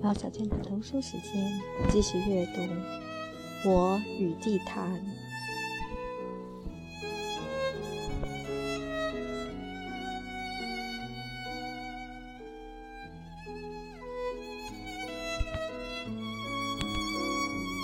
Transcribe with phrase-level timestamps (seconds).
[0.00, 2.60] 毛小娟的读书时间，继续阅读
[3.68, 4.88] 《我与地坛》。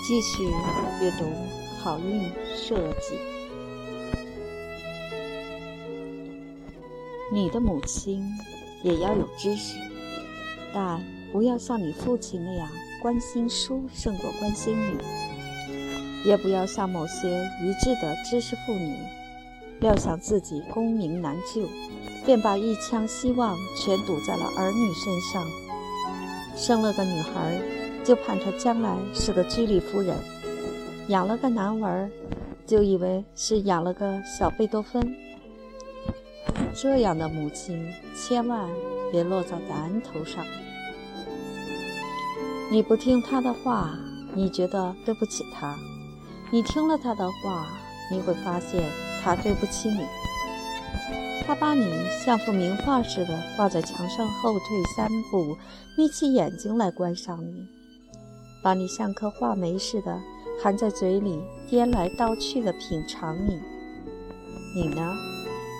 [0.07, 0.43] 继续
[1.01, 1.25] 阅读
[1.83, 3.15] 《好运设计》。
[7.33, 8.23] 你的母亲
[8.83, 9.77] 也要有知识，
[10.73, 11.03] 但
[11.35, 12.65] 不要像你父亲那样
[13.01, 17.27] 关心书胜过关心你，也不要像某些
[17.61, 18.95] 愚智的知识妇女，
[19.81, 21.67] 料想自己功名难就，
[22.25, 25.45] 便把一腔希望全赌在了儿女身上，
[26.55, 27.59] 生了个女孩。
[28.01, 30.15] 就盼她将来是个居里夫人，
[31.09, 32.09] 养了个男儿，
[32.65, 35.13] 就以为是养了个小贝多芬。
[36.73, 38.69] 这样的母亲千万
[39.11, 40.45] 别落在咱头上。
[42.71, 43.91] 你不听他的话，
[44.33, 45.75] 你觉得对不起他；
[46.51, 47.67] 你听了他的话，
[48.11, 48.83] 你会发现
[49.23, 50.05] 他对不起你。
[51.45, 51.85] 他把你
[52.25, 55.55] 像幅名画似的挂在墙上，后退三步，
[55.95, 57.67] 眯起眼睛来观赏你。
[58.63, 60.19] 把你像颗画眉似的
[60.61, 61.39] 含在嘴里，
[61.69, 63.61] 颠来倒去的品尝你。
[64.75, 65.13] 你呢，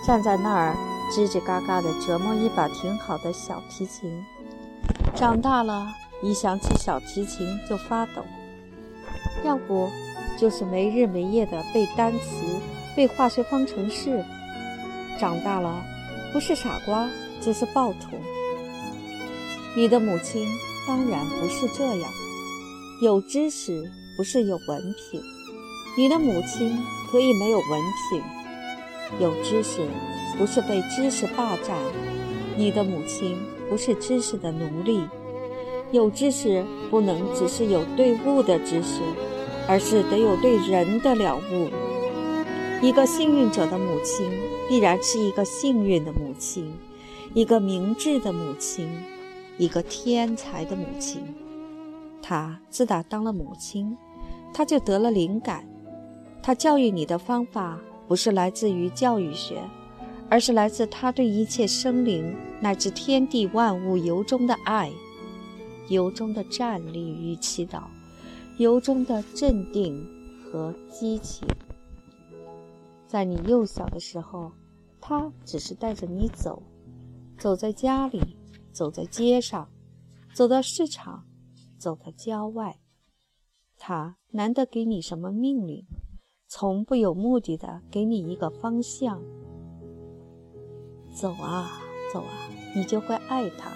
[0.05, 0.77] 站在那儿
[1.11, 4.23] 吱吱嘎嘎地折磨一把挺好的小提琴。
[5.15, 5.87] 长大了，
[6.25, 8.23] 一想起小提琴就发抖。
[9.43, 9.91] 要不，
[10.39, 12.59] 就是没日没夜地背单词、
[12.95, 14.25] 背化学方程式。
[15.19, 15.85] 长大了，
[16.33, 17.07] 不是傻瓜
[17.39, 18.17] 就是暴徒。
[19.77, 20.47] 你的母亲
[20.87, 22.09] 当然不是这样。
[23.01, 23.83] 有知识
[24.17, 24.81] 不是有文
[25.11, 25.21] 凭，
[25.95, 26.75] 你的母亲
[27.11, 28.21] 可以没有文凭；
[29.19, 29.85] 有知识
[30.39, 31.77] 不是被知识霸占，
[32.57, 33.37] 你的母亲
[33.69, 35.01] 不是知识的奴隶；
[35.95, 39.01] 有知识不能只是有对物的知识，
[39.67, 41.69] 而是得有对人的了悟。
[42.81, 44.29] 一个幸运者的母亲
[44.69, 46.71] 必然是一个幸运的母亲，
[47.33, 48.87] 一个明智的母亲，
[49.57, 51.23] 一个天才的母亲。
[52.21, 53.97] 她自打当了母亲，
[54.53, 55.65] 她就得了灵感。
[56.43, 59.55] 她教育你的方法不是来自于教育学，
[60.29, 64.91] 而是来自她对一切生灵乃至天地万物由衷的爱，
[65.89, 67.83] 由衷的站立与祈祷，
[68.57, 70.05] 由衷的镇定
[70.43, 71.47] 和激情。
[73.07, 74.51] 在你幼小的时候，
[74.99, 76.63] 他只是带着你走，
[77.37, 78.21] 走在家里，
[78.71, 79.69] 走在街上，
[80.33, 81.25] 走到市场。
[81.77, 82.79] 走到郊外，
[83.77, 85.85] 他难得给你什么命令，
[86.47, 89.21] 从不有目的的给你一个方向。
[91.13, 91.79] 走啊
[92.11, 93.69] 走啊，你就会爱他；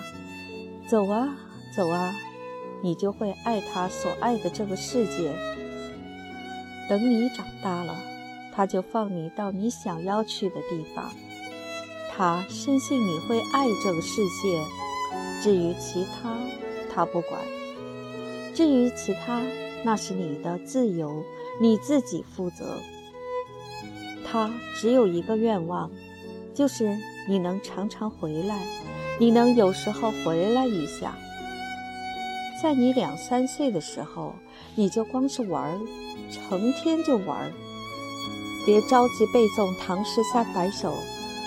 [0.89, 1.37] 走啊
[1.75, 2.15] 走啊，
[2.81, 5.33] 你就会爱他所爱的这个世界。
[6.89, 7.95] 等你长大了，
[8.53, 11.11] 他就放你到你想要去的地方。
[12.11, 14.63] 他深信你会爱这个世界，
[15.41, 16.35] 至于其他，
[16.93, 17.39] 他不管。
[18.53, 19.41] 至于其他，
[19.85, 21.23] 那是你的自由，
[21.61, 22.79] 你自己负责。
[24.25, 25.89] 他只有一个愿望，
[26.53, 26.97] 就是
[27.27, 28.59] 你能常常回来，
[29.17, 31.15] 你能有时候回来一下。
[32.61, 34.35] 在你两三岁的时候，
[34.75, 35.79] 你就光是玩儿，
[36.31, 37.51] 成天就玩儿。
[38.65, 40.93] 别着急背诵唐诗三百首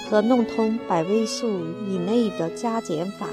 [0.08, 1.48] 和弄通百位数
[1.88, 3.26] 以内的加减法，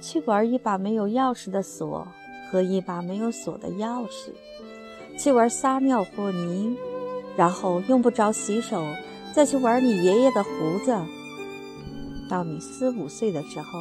[0.00, 2.06] 去玩一把没有钥匙的锁。
[2.50, 4.28] 和一把没有锁的钥匙，
[5.18, 6.76] 去玩撒尿和泥，
[7.34, 8.84] 然后用不着洗手，
[9.32, 10.50] 再去玩你爷爷的胡
[10.84, 10.94] 子。
[12.28, 13.78] 到你四五岁的时候，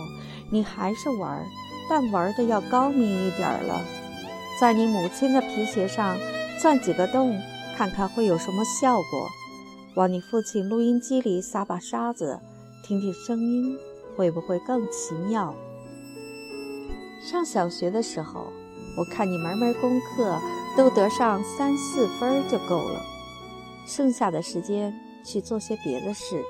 [0.50, 1.46] 你还是玩，
[1.92, 3.82] 但玩的要高明一点了，
[4.62, 6.18] 在你母亲的皮鞋上
[6.58, 7.38] 钻几个洞，
[7.76, 9.28] 看看会有什么效果；
[9.96, 12.40] 往你父亲录音机里撒把沙子，
[12.82, 13.78] 听听声音
[14.16, 15.54] 会不会更奇妙。
[17.22, 18.48] 上小学的时候。
[18.98, 20.38] 我看你门门功课
[20.76, 23.02] 都得上三四分就够了，
[23.88, 24.94] 剩下的时间
[25.24, 26.44] 去做些别的事，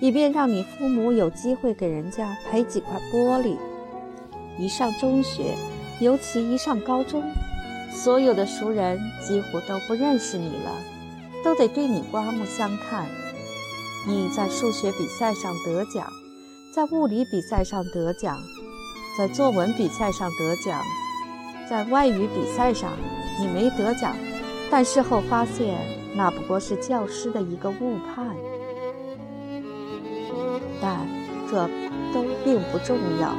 [0.00, 3.58] 以便让你父母有机会给人家赔几块玻璃。
[4.58, 5.54] 一上中学，
[6.00, 7.22] 尤其一上高中，
[7.90, 10.70] 所有的熟人几乎都不认识你了，
[11.44, 13.06] 都得对你刮目相看。
[14.06, 16.06] 你在数学比赛上得奖，
[16.74, 18.36] 在物理比赛上得奖，
[19.16, 20.82] 在作文比赛上得奖。
[21.70, 22.90] 在外语比赛上，
[23.38, 24.14] 你没得奖，
[24.70, 25.78] 但事后发现
[26.14, 28.36] 那不过是教师的一个误判。
[30.82, 31.06] 但
[31.48, 31.66] 这
[32.12, 33.32] 都并不重要，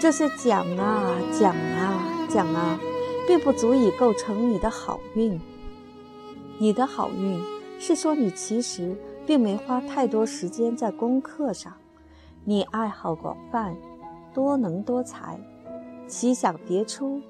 [0.00, 2.78] 这是讲啊讲啊讲啊，
[3.26, 5.40] 并不足以构成你的好运。
[6.56, 7.42] 你的好运
[7.80, 8.96] 是说你其实
[9.26, 11.72] 并没花太多时间在功课上，
[12.44, 13.76] 你爱好广泛，
[14.32, 15.36] 多能多才，
[16.06, 17.20] 奇想别出。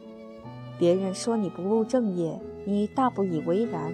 [0.79, 3.91] 别人说你不务正业，你大不以为然。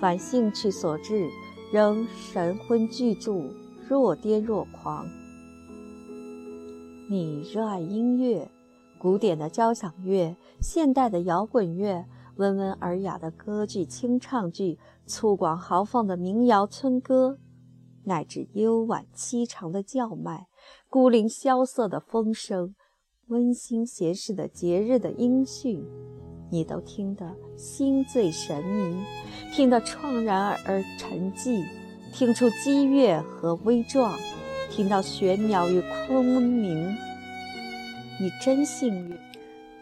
[0.00, 1.28] 凡兴趣所致，
[1.70, 3.42] 仍神魂俱著，
[3.86, 5.06] 若跌若狂。
[7.10, 8.50] 你热爱音乐，
[8.98, 12.04] 古典的交响乐，现代的摇滚乐，
[12.36, 17.38] 温文尔雅的歌剧、清唱剧，粗犷豪放的民谣村歌，
[18.04, 20.48] 乃至幽婉凄长的叫卖，
[20.90, 22.74] 孤零萧瑟的风声。
[23.28, 25.82] 温馨闲适的节日的音讯，
[26.50, 29.02] 你都听得心醉神迷，
[29.54, 31.64] 听得怆然而沉寂，
[32.12, 34.12] 听出激越和微壮，
[34.70, 36.96] 听到玄鸟与空明。
[38.20, 39.18] 你真幸运，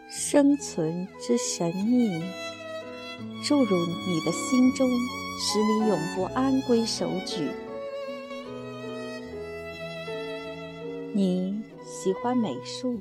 [0.09, 2.23] 生存之神秘
[3.43, 4.89] 注入你的心中，
[5.39, 7.49] 使你永不安归守矩。
[11.13, 12.99] 你喜欢美术。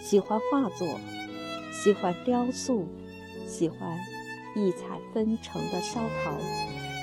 [0.00, 0.98] 喜欢画作，
[1.70, 2.86] 喜欢雕塑，
[3.46, 3.98] 喜欢
[4.56, 6.32] 异彩纷呈的烧陶，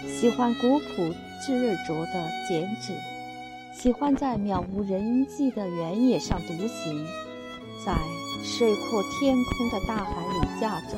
[0.08, 1.14] 喜欢古朴
[1.46, 2.94] 执着的剪纸，
[3.78, 7.06] 喜欢在渺无人迹的原野上独行，
[7.86, 7.94] 在
[8.42, 10.98] 水阔天空的大海里驾舟，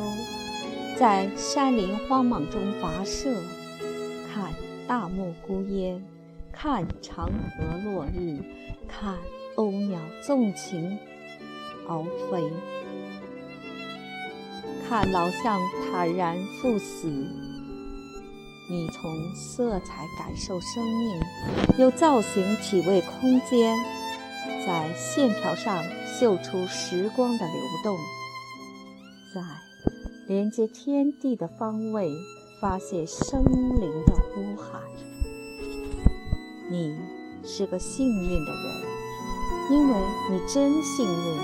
[0.95, 3.33] 在山林荒莽中跋涉，
[4.31, 4.53] 看
[4.87, 6.01] 大漠孤烟，
[6.51, 8.37] 看长河落日，
[8.87, 9.15] 看
[9.55, 10.97] 鸥鸟纵情。
[11.89, 12.43] 鳌飞，
[14.87, 15.59] 看老象
[15.89, 17.09] 坦然赴死。
[18.69, 21.21] 你从色彩感受生命，
[21.77, 23.73] 又造型体味空间，
[24.65, 27.97] 在线条上绣出时光的流动，
[29.33, 29.41] 在
[30.27, 32.11] 连接天地的方位
[32.59, 33.41] 发现生
[33.79, 34.81] 灵的呼喊。
[36.69, 36.93] 你
[37.45, 38.83] 是个幸运的人，
[39.71, 39.97] 因为
[40.29, 41.37] 你真幸运。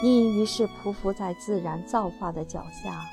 [0.00, 3.04] 你于是匍匐在自然造化的脚下，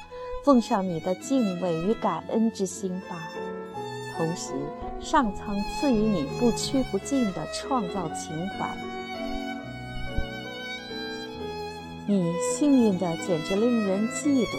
[0.43, 3.29] 奉上你的敬畏与感恩之心吧。
[4.17, 4.53] 同时，
[4.99, 8.69] 上苍赐予你不屈不尽的创造情怀。
[12.05, 14.57] 你幸运的简直令人嫉妒，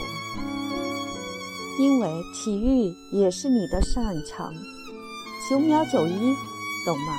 [1.81, 4.55] 因为体育也是你的擅长。
[5.50, 6.35] 九秒九一，
[6.87, 7.19] 懂吗？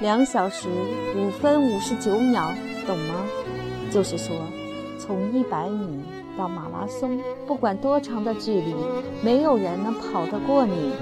[0.00, 0.68] 两小时
[1.16, 2.52] 五分五十九秒，
[2.86, 3.24] 懂吗？
[3.92, 4.36] 就是说，
[4.98, 6.02] 从一百米
[6.36, 8.74] 到马拉松，不管多长的距离，
[9.22, 10.92] 没有人能跑得过你。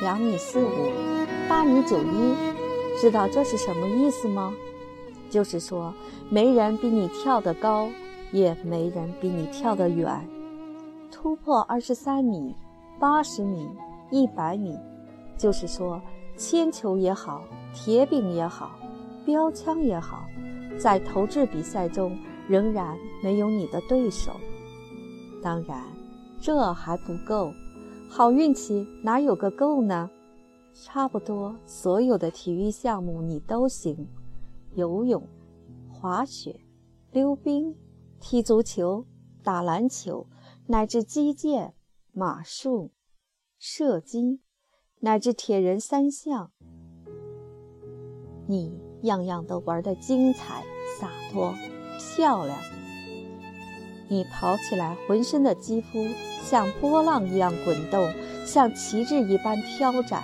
[0.00, 0.90] 两米四五，
[1.48, 2.34] 八米九一，
[3.00, 4.52] 知道这是什么意思吗？
[5.30, 5.94] 就是说，
[6.28, 7.88] 没人比你跳得高，
[8.32, 10.28] 也没人比你跳得远。
[11.10, 12.54] 突破二十三米、
[12.98, 13.68] 八十米、
[14.10, 14.76] 一百米，
[15.38, 16.00] 就是说，
[16.36, 17.42] 铅球也好，
[17.72, 18.72] 铁饼也好，
[19.24, 20.24] 标枪也好。
[20.78, 22.18] 在投掷比赛中，
[22.52, 24.30] 仍然没有你的对手。
[25.42, 25.82] 当然，
[26.38, 27.50] 这还不够，
[28.10, 30.10] 好运气哪有个够呢？
[30.74, 34.06] 差不多所有的体育项目你都行：
[34.74, 35.26] 游泳、
[35.90, 36.60] 滑雪、
[37.10, 37.74] 溜冰、
[38.20, 39.06] 踢足球、
[39.42, 40.26] 打篮球，
[40.66, 41.72] 乃至击剑、
[42.12, 42.90] 马术、
[43.58, 44.40] 射击，
[45.00, 46.50] 乃至铁人三项，
[48.46, 48.78] 你。
[49.02, 50.62] 样样都玩得精彩、
[50.96, 51.52] 洒脱、
[52.16, 52.58] 漂亮。
[54.08, 56.06] 你跑起来，浑身的肌肤
[56.44, 58.12] 像波浪一样滚动，
[58.44, 60.20] 像旗帜一般飘展；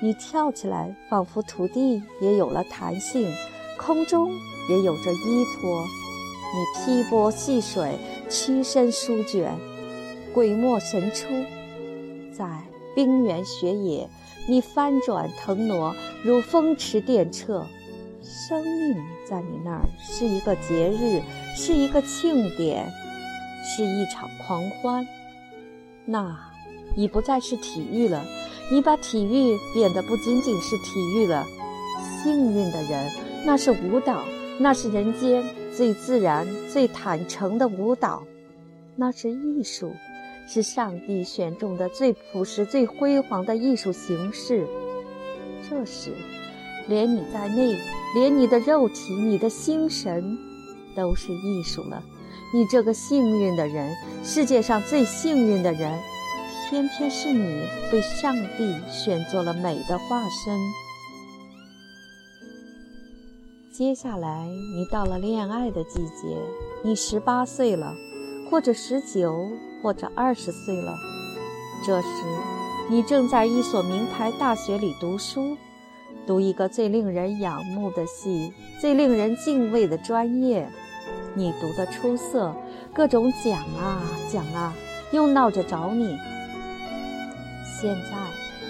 [0.00, 3.28] 你跳起来，仿佛土地也有了弹性，
[3.76, 4.30] 空中
[4.68, 5.84] 也有着依托。
[6.54, 7.98] 你劈波戏水，
[8.30, 9.52] 屈身舒卷，
[10.32, 11.26] 鬼没神出，
[12.32, 12.62] 在
[12.94, 14.08] 冰原雪野，
[14.48, 17.64] 你翻转腾挪，如风驰电掣。
[18.28, 18.94] 生命
[19.26, 21.22] 在你那儿是一个节日，
[21.56, 22.86] 是一个庆典，
[23.64, 25.06] 是一场狂欢。
[26.04, 26.38] 那
[26.94, 28.22] 已不再是体育了，
[28.70, 31.46] 你把体育变得不仅仅是体育了。
[32.22, 33.10] 幸运的人，
[33.46, 34.22] 那是舞蹈，
[34.58, 35.42] 那是人间
[35.74, 38.22] 最自然、最坦诚的舞蹈，
[38.94, 39.90] 那是艺术，
[40.46, 44.66] 是上帝选中的最朴实、最辉煌的艺术形式。
[45.66, 46.12] 这时。
[46.88, 47.78] 连你在内，
[48.14, 50.36] 连你的肉体、你的心神，
[50.96, 52.02] 都是艺术了。
[52.52, 56.00] 你这个幸运的人，世界上最幸运的人，
[56.68, 60.58] 偏偏是你被上帝选做了美的化身。
[63.70, 66.38] 接下来，你到了恋爱的季节，
[66.82, 67.94] 你十八岁了，
[68.50, 69.46] 或者十九，
[69.82, 70.96] 或者二十岁了。
[71.84, 72.08] 这时，
[72.88, 75.56] 你正在一所名牌大学里读书，
[76.28, 80.68] 读一个最令人仰慕的戏，最令人敬畏的专业。
[81.32, 82.54] 你读得出色，
[82.92, 84.74] 各种奖啊奖啊，
[85.10, 86.18] 又闹着找你。
[87.80, 88.18] 现在，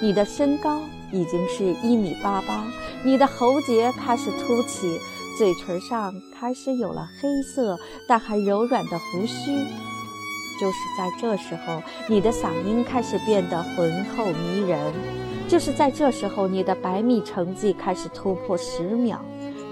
[0.01, 2.65] 你的身高已经是一米八八。
[3.05, 4.97] 你的喉结开始凸起，
[5.37, 9.51] 嘴唇上开始有了黑色但还柔软的胡须。
[10.61, 14.79] 就是在这时候，你的嗓音开始变得浑厚迷人。
[15.49, 19.21] 就是在这时候，你的百米成绩开始突破十秒。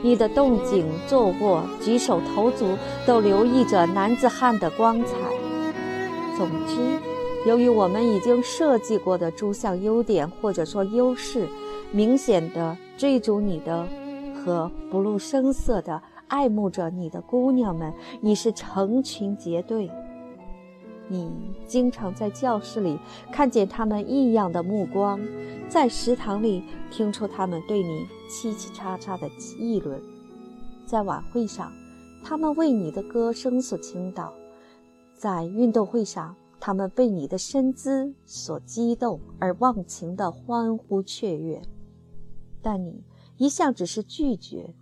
[0.03, 2.77] 你的动静、坐卧、举手投足
[3.07, 5.17] 都留意着男子汉的光彩。
[6.37, 7.01] 总之，
[7.47, 11.47] 由于我们已经设计过的诸项优点或者说优势，
[11.91, 12.77] 明显的。
[12.97, 13.87] 追逐你的
[14.35, 19.91] 和不露声色的爱慕着你的姑娘们，已是成群结队。
[21.09, 22.99] 你经常在教室里
[23.31, 25.21] 看见他们异样的目光，
[25.69, 30.03] 在食堂里听出他们对你叽叽喳喳的议论，
[30.85, 31.73] 在晚会上，
[32.25, 34.33] 他们为你的歌声所倾倒，
[35.15, 41.63] 在运动会上，他们被你的身姿所激动而忘情的欢呼雀跃。
[42.61, 43.05] 但你
[43.37, 44.75] 一向只是拒绝，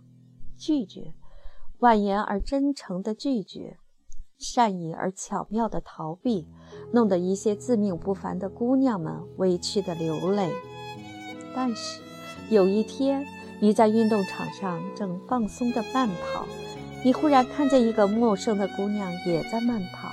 [0.57, 1.13] 拒绝，
[1.79, 3.77] 婉言而真诚的拒绝，
[4.37, 6.47] 善意而巧妙的逃避，
[6.91, 10.51] 弄得一些自命不凡的姑娘们委屈的流泪。
[11.55, 12.01] 但是
[12.49, 13.25] 有一天，
[13.59, 16.45] 你在运动场上正放松的慢跑，
[17.03, 20.09] 你忽然看见一个陌生的姑娘也在慢跑，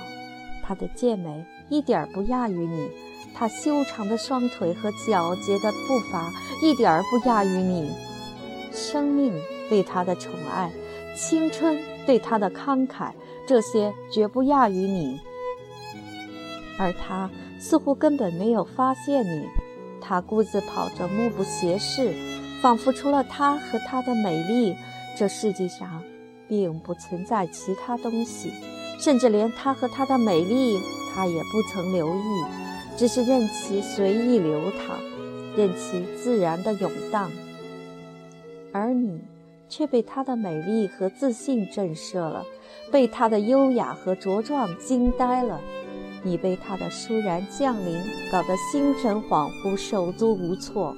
[0.63, 2.89] 她的健美一点不亚于你。
[3.35, 7.91] 她修长的双腿和矫洁的步伐一点儿不亚于你，
[8.71, 9.33] 生命
[9.69, 10.71] 对他的宠爱，
[11.15, 13.11] 青春对他的慷慨，
[13.45, 15.19] 这些绝不亚于你。
[16.77, 19.47] 而他似乎根本没有发现你，
[20.01, 22.13] 他故自跑着，目不斜视，
[22.61, 24.75] 仿佛除了他和他的美丽，
[25.17, 26.03] 这世界上
[26.47, 28.51] 并不存在其他东西，
[28.99, 30.79] 甚至连他和他的美丽，
[31.13, 32.43] 他也不曾留意。
[32.95, 34.99] 只是任其随意流淌，
[35.55, 37.31] 任其自然的涌荡，
[38.71, 39.19] 而你
[39.75, 42.45] 却被她的美丽和自信震慑了，
[42.91, 45.59] 被她的优雅和茁壮惊呆了，
[46.21, 47.99] 你被她的倏然降临
[48.31, 50.95] 搞得心神恍惚、手足无措。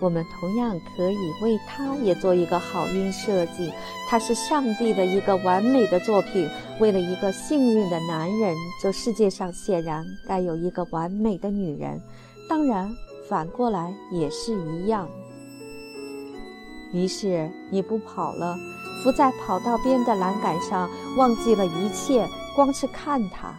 [0.00, 3.72] 我们同样可以为他也做一个好运设计，
[4.08, 6.46] 她是上帝的一个完美的作品。
[6.78, 12.00] 为了一个幸运的男人，这世界上显然该有一个完美的女人。
[12.48, 12.94] 当然，
[13.28, 15.08] 反过来也是一样。
[16.92, 18.56] 于是你不跑了，
[19.02, 23.54] 伏在跑道边的栏杆上，忘记了一切，光是看他。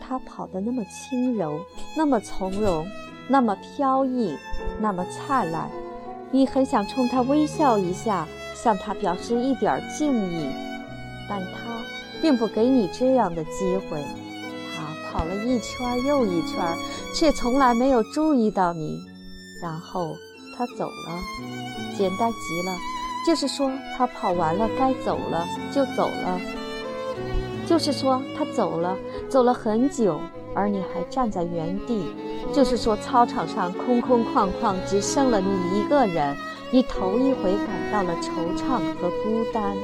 [0.00, 1.60] 他跑得那么轻柔，
[1.96, 2.86] 那么从容。
[3.30, 4.34] 那么飘逸，
[4.80, 5.68] 那么灿烂，
[6.30, 10.48] 你很想冲他微笑一下，向他表示一点敬意，
[11.28, 11.58] 但他
[12.22, 14.02] 并不给你这样的机会。
[14.74, 16.74] 他跑了一圈又一圈，
[17.14, 18.98] 却从来没有注意到你。
[19.60, 20.16] 然后
[20.58, 21.22] 他走了，
[21.96, 22.76] 简单极了，
[23.24, 26.40] 就是说他跑完了该走了就走了，
[27.64, 28.98] 就是说他走了，
[29.28, 30.20] 走了很久，
[30.56, 32.08] 而你还站在原地。
[32.52, 36.36] 就是说，操场上空空旷旷，只剩了你一个人。
[36.70, 39.76] 你头一回感到了惆怅和孤单。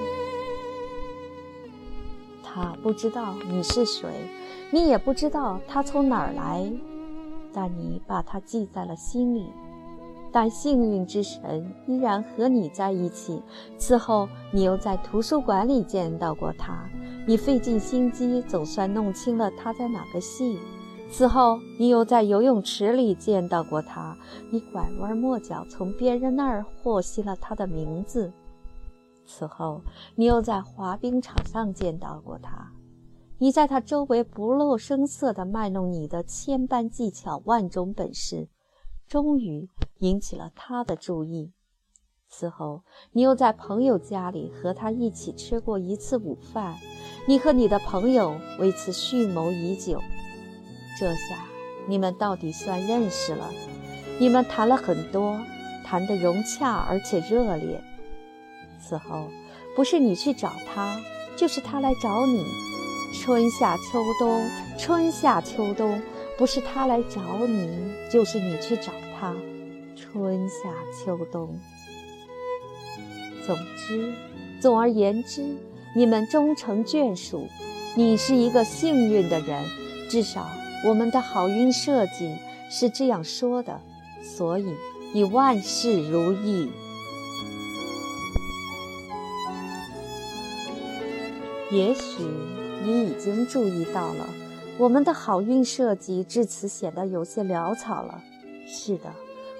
[2.42, 4.08] 他不知道你是谁，
[4.70, 6.72] 你也不知道他从哪儿来，
[7.52, 9.52] 但你把他记在了心里。
[10.34, 13.40] 但幸运之神依然和你在一起。
[13.78, 16.90] 此后，你又在图书馆里见到过他，
[17.24, 20.58] 你费尽心机，总算弄清了他在哪个系。
[21.08, 24.16] 此后，你又在游泳池里见到过他，
[24.50, 28.32] 你拐弯抹角从别人那儿获悉了他的名字。
[29.24, 29.80] 此后，
[30.16, 32.72] 你又在滑冰场上见到过他，
[33.38, 38.48] 你在他周围不露声色地卖弄你的千般技巧、万种本事，
[39.08, 39.68] 终于
[39.98, 41.52] 引起了他的注意。
[42.28, 42.82] 此后，
[43.12, 46.76] 你又在朋友家里和他一起吃过一次午饭，
[47.28, 50.00] 你和你的朋友为此蓄谋已久。
[50.98, 51.46] 这下
[51.86, 53.50] 你们到底算认识了。
[54.18, 55.40] 你们谈了很多，
[55.84, 57.82] 谈得融洽而且热烈。
[58.80, 59.28] 此后，
[59.76, 61.00] 不是你去找他，
[61.36, 62.44] 就是他来找你。
[63.12, 64.44] 春夏秋冬，
[64.76, 66.02] 春夏秋冬，
[66.36, 69.34] 不是他来找你，就是你去找他。
[69.96, 70.54] 春夏
[70.92, 71.58] 秋冬。
[73.46, 74.12] 总之，
[74.60, 75.44] 总而言之，
[75.94, 77.46] 你们终成眷属。
[77.94, 79.64] 你是一个幸运的人，
[80.10, 80.48] 至少
[80.84, 82.34] 我们的好运设计
[82.68, 83.80] 是这样说的。
[84.22, 84.66] 所以，
[85.12, 86.68] 你万事如意。
[91.70, 92.24] 也许
[92.84, 94.28] 你已经注意到了，
[94.76, 98.20] 我们的好运设计至此显得有些潦草了。
[98.66, 99.12] 是的，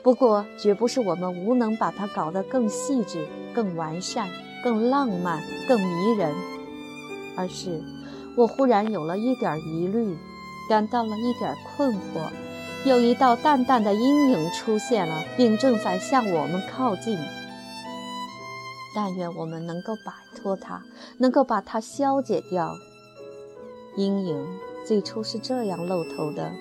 [0.03, 4.29] 不过绝不是我们无能把它搞得更细致、更完善、
[4.63, 6.35] 更浪漫、更迷人，
[7.37, 7.81] 而是。
[8.37, 10.17] 我忽然有了一点疑虑，
[10.69, 12.29] 感到了一点困惑。
[12.85, 17.17] 有一道淡淡的阴影出现了，并正在向我们靠近。
[18.95, 20.83] 但愿我们能够摆脱它，
[21.19, 22.75] 能够把它消解掉。
[23.97, 24.45] 阴影
[24.85, 26.53] 最初是这样露头的：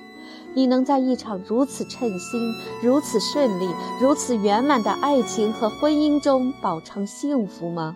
[0.55, 3.67] 你能在一场如此称心、如此顺利、
[4.01, 7.95] 如此圆满的爱情和婚姻中饱尝幸福吗？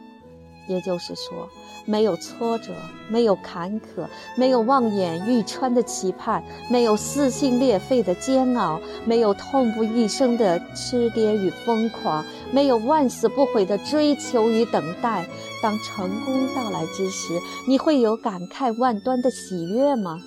[0.67, 1.49] 也就是说。
[1.87, 2.73] 没有挫折，
[3.09, 15.25] 没有坎坷，没有望眼欲穿的期盼，没有撕心裂肺的煎熬，没有痛不欲生的痴癫与疯狂，没有万死不悔的追求与等待。
[15.63, 20.19] 当成功到来之时，你会有感慨万端的喜悦吗？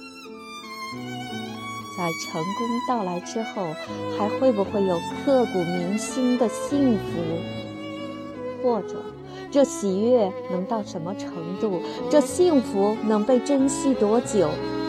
[1.99, 3.67] 在成功到来之后，
[4.19, 8.62] 还会不会有刻骨铭心的幸福？
[8.62, 8.97] 或者？
[9.50, 11.80] 这喜悦能到什么程度？
[12.09, 14.49] 这幸福能被珍惜多久？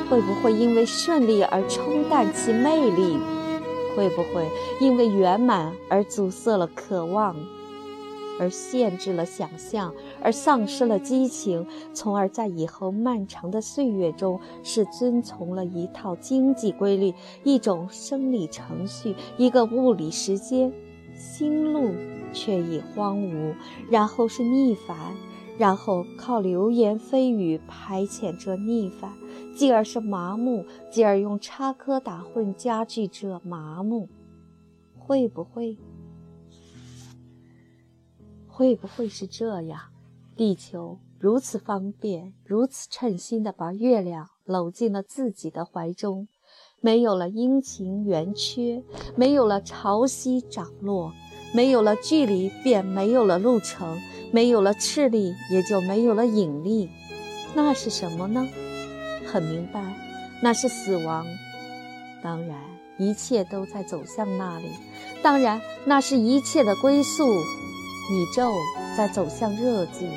[0.09, 3.17] 会不会因为顺利而冲淡其魅力？
[3.95, 4.47] 会不会
[4.79, 7.35] 因为圆满而阻塞了渴望，
[8.39, 17.13] 而限制了想象，而丧失了激情，从而在以后漫长的岁月中，是遵从了一套经济规律、
[17.43, 20.71] 一种生理程序、一个物理时间？
[21.21, 21.93] 心路
[22.33, 23.53] 却已荒芜，
[23.91, 25.15] 然后是逆反，
[25.59, 29.15] 然后靠流言蜚语排遣这逆反，
[29.55, 34.09] 继而是麻木，继而用插科打诨加剧这麻木。
[34.97, 35.77] 会不会？
[38.47, 39.79] 会不会是这样？
[40.35, 46.27] 地球如此方便，如此称心地把月亮搂进了自己的怀中。
[46.83, 48.81] 没有了阴晴圆缺，
[49.15, 51.13] 没有了潮汐涨落，
[51.53, 53.95] 没有了距离，便没有了路程；
[54.31, 56.89] 没有了斥力，也就没有了引力。
[57.53, 58.47] 那是什么呢？
[59.27, 59.79] 很明白，
[60.41, 61.23] 那是死亡。
[62.23, 62.57] 当然，
[62.97, 64.65] 一切都在走向那里。
[65.21, 67.23] 当然，那是一切的归宿。
[68.11, 68.51] 宇宙
[68.97, 70.07] 在走向热寂，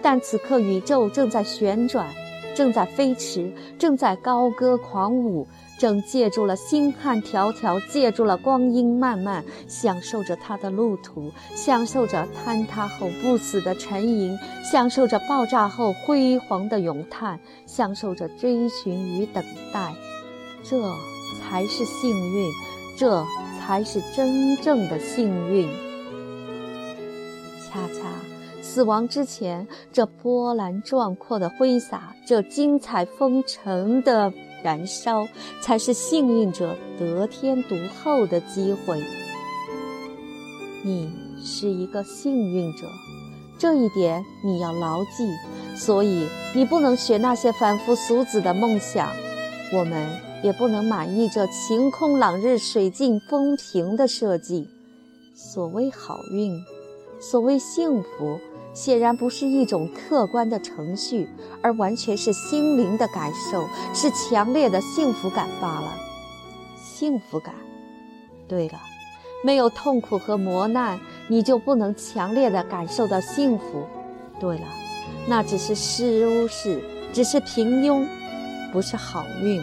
[0.00, 2.08] 但此刻宇宙正在旋转，
[2.54, 5.48] 正在飞驰，正在高歌狂舞。
[5.82, 19.42] 正借助了星汉迢迢，借助了光阴漫漫，享受着他的路途，享受着坍塌后不死的沉吟，享受着爆炸后辉煌的咏叹，享受着追寻与等
[19.72, 19.92] 待。
[20.62, 20.80] 这
[21.40, 22.48] 才是幸运，
[22.96, 23.26] 这
[23.58, 25.68] 才是真正的幸运。
[27.66, 28.04] 恰恰，
[28.62, 34.32] 死亡之前，这波澜壮阔的挥洒，这精彩纷呈的。
[34.62, 35.26] 燃烧
[35.60, 39.02] 才是幸运者得天独厚的机会。
[40.84, 41.10] 你
[41.44, 42.86] 是一个幸运者，
[43.58, 45.28] 这一点你要牢记。
[45.74, 49.10] 所以你不能学那些凡夫俗子的梦想，
[49.72, 50.06] 我们
[50.42, 54.68] 也不能满意这晴空朗日、水尽风平的设计。
[55.34, 56.62] 所谓好运，
[57.20, 58.38] 所谓幸福。
[58.74, 61.28] 显然不是一种客观的程序，
[61.62, 65.94] 而完全是心灵的感受，是强烈的幸福感罢了。
[66.76, 67.54] 幸福感。
[68.48, 68.80] 对了，
[69.44, 73.86] 没有痛苦和磨难，你就不能强烈的感受到幸福。
[74.40, 74.66] 对了，
[75.26, 76.82] 那只是舒适，
[77.12, 78.06] 只是平庸，
[78.72, 79.62] 不是好运，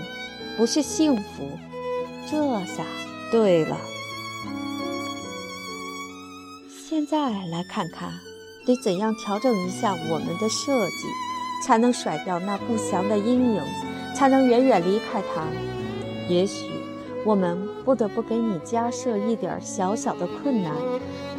[0.58, 1.50] 不是幸福。
[2.30, 2.84] 这下
[3.32, 3.78] 对了。
[6.88, 8.29] 现在来看看。
[8.66, 11.08] 得怎样调整一下我们的设计，
[11.66, 13.62] 才能甩掉那不祥的阴影，
[14.16, 15.44] 才能远远离开它？
[16.28, 16.66] 也许
[17.26, 20.74] 我们不得不给你加设一点小小的困难，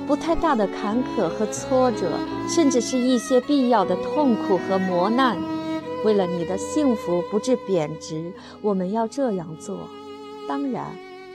[0.07, 5.37] 不太大的坎坷和挫折，甚至是一些必要的痛苦和磨难。
[6.05, 9.77] 为了你的幸福不致贬值，我们要这样做，
[10.49, 10.87] 当然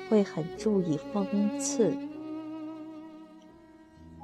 [0.10, 1.26] 会很注意讽
[1.60, 1.93] 刺。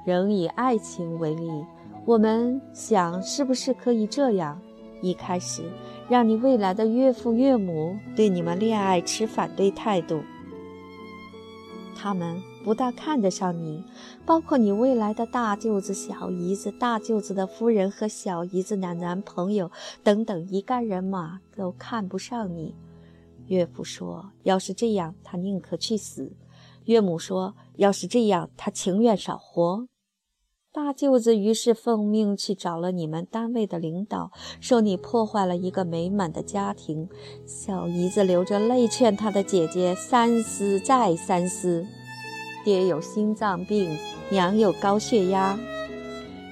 [0.04, 1.64] 仍以爱情为例，
[2.04, 4.60] 我们想是不是可以这样：
[5.00, 5.62] 一开始
[6.08, 10.22] 让你未来的岳父岳母对你们恋爱持反对态度，
[11.96, 13.84] 他们不大看得上你，
[14.26, 19.70] 包括你未来的大舅子、小姨子、大舅子的夫人和小姨子的男朋友
[20.02, 22.74] 等等一干人马都看不上你。
[23.46, 26.32] 岳父说：“要是这样，他宁可去死。”
[26.86, 29.86] 岳母说：“要是这样，他情愿少活。”
[30.74, 37.10] 大舅子于是奉命去找了你们单位的领导，说你破坏了一个美满的家庭。
[37.44, 41.86] 小姨子流着泪劝她的姐姐三思再三思。
[42.64, 43.98] 爹有心脏病，
[44.30, 45.58] 娘有高血压，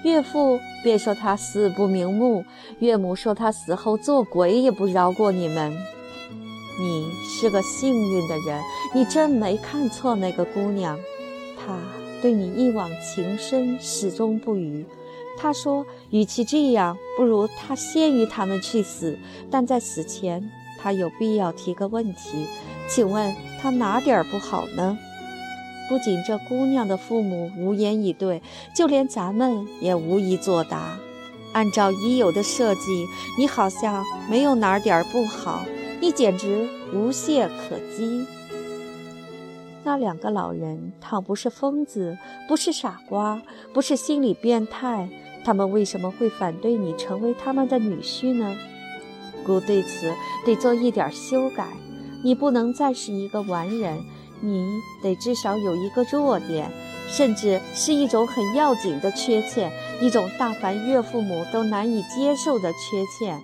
[0.05, 2.45] 岳父便说他死不瞑目，
[2.81, 5.73] 岳母说他死后做鬼也不饶过你们。
[6.79, 8.63] 你是个幸运的人，
[8.95, 10.99] 你真没看错那个姑娘，
[11.57, 12.00] 她。
[12.21, 14.85] 对你一往情深，始终不渝。
[15.39, 19.19] 他说：“与其这样，不如他先于他们去死。
[19.51, 22.47] 但在死前，他有必要提个问题，
[22.89, 24.99] 请问他哪点不好呢？”
[25.89, 28.43] 不仅这姑娘的父母无言以对，
[28.75, 30.99] 就连咱们也无以作答。
[31.53, 33.07] 按照已有的设计，
[33.37, 35.65] 你好像没有哪点不好，
[36.01, 38.25] 你简直无懈可击。
[39.83, 42.16] 那两个老人，倘不是疯子，
[42.47, 43.40] 不是傻瓜，
[43.73, 45.09] 不是心理变态，
[45.45, 48.55] 他们为什么会反对你成为他们的女婿呢？
[49.45, 50.12] 姑对此
[50.45, 51.66] 得做一点修改。
[52.23, 54.05] 你不能再是一个完人，
[54.43, 54.66] 你
[55.03, 56.71] 得至少有一个弱点，
[57.09, 63.40] 甚至是一种很要紧的缺陷，一种大凡岳父母都难以接受的缺陷。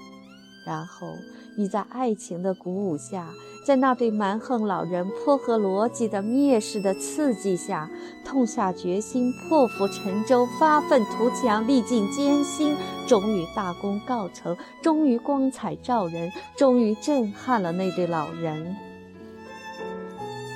[0.67, 1.15] 然后
[1.57, 3.29] 你在爱情的鼓舞下。
[3.65, 7.91] 在那对蛮横老人颇合逻辑的蔑视的刺激下，
[8.25, 12.77] 痛下决心，破釜沉舟，发愤图强，历尽艰辛，
[13.09, 18.77] 终于大功告成，终于光彩照人，终于震撼了那对老人，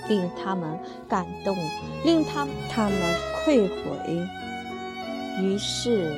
[0.08, 1.56] 令他们感动，
[2.04, 2.96] 令他他们
[3.42, 4.28] 愧悔。
[5.42, 6.14] 于是，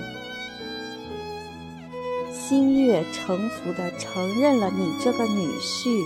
[2.52, 6.02] 心悦诚服地承认了你这个女婿。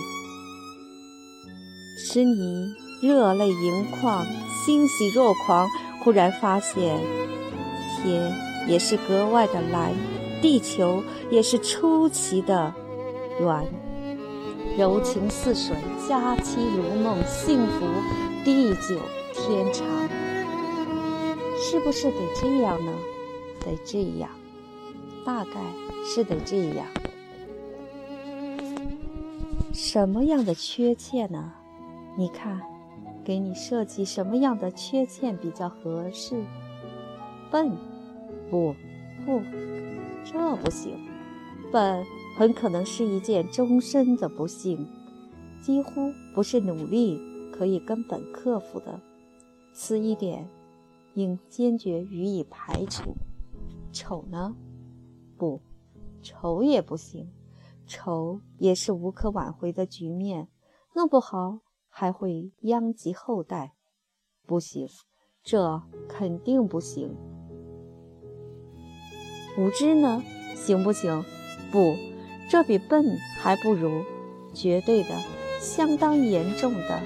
[1.99, 4.25] 使你热泪盈眶、
[4.63, 5.67] 欣喜若狂。
[5.99, 7.01] 忽然发现，
[7.97, 8.33] 天
[8.65, 9.93] 也是格外的蓝，
[10.41, 12.73] 地球也是出奇的
[13.41, 13.67] 圆。
[14.77, 15.75] 柔情似水，
[16.07, 17.85] 佳期如梦，幸福
[18.45, 18.97] 地久
[19.33, 19.85] 天长。
[21.59, 22.93] 是不是得这样呢？
[23.59, 24.29] 得这样，
[25.27, 25.51] 大概
[26.05, 26.87] 是得这样。
[29.73, 31.51] 什么样的缺欠呢？
[32.17, 32.61] 你看，
[33.25, 36.41] 给你设计什么样的缺陷比较合适？
[37.51, 37.75] 笨？
[38.49, 38.73] 不，
[39.25, 39.41] 不，
[40.23, 40.97] 这不行。
[41.73, 42.05] 笨
[42.37, 44.87] 很可能是一件终身的不幸，
[45.59, 48.97] 几乎不是努力可以根本克服的。
[49.73, 50.47] 此一点，
[51.15, 53.13] 应坚决予以排除。
[53.91, 54.55] 丑呢？
[55.37, 55.61] 不，
[56.21, 57.31] 愁也不行。
[57.85, 60.49] 愁也是无可挽回的局面，
[60.95, 61.59] 弄不好。
[61.89, 63.73] 还会殃及后代，
[64.45, 64.87] 不行，
[65.41, 67.17] 这肯定不行。
[69.57, 70.21] 无知呢，
[70.55, 71.25] 行不行？
[71.71, 71.95] 不，
[72.51, 74.03] 这比笨还不如，
[74.53, 75.09] 绝对的，
[75.59, 77.01] 相当严重的。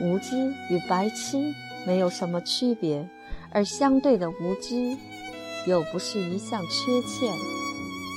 [0.00, 1.54] 无知与白痴
[1.86, 3.08] 没有什么区别，
[3.52, 4.96] 而相对的无知，
[5.68, 7.32] 又不是一项缺陷。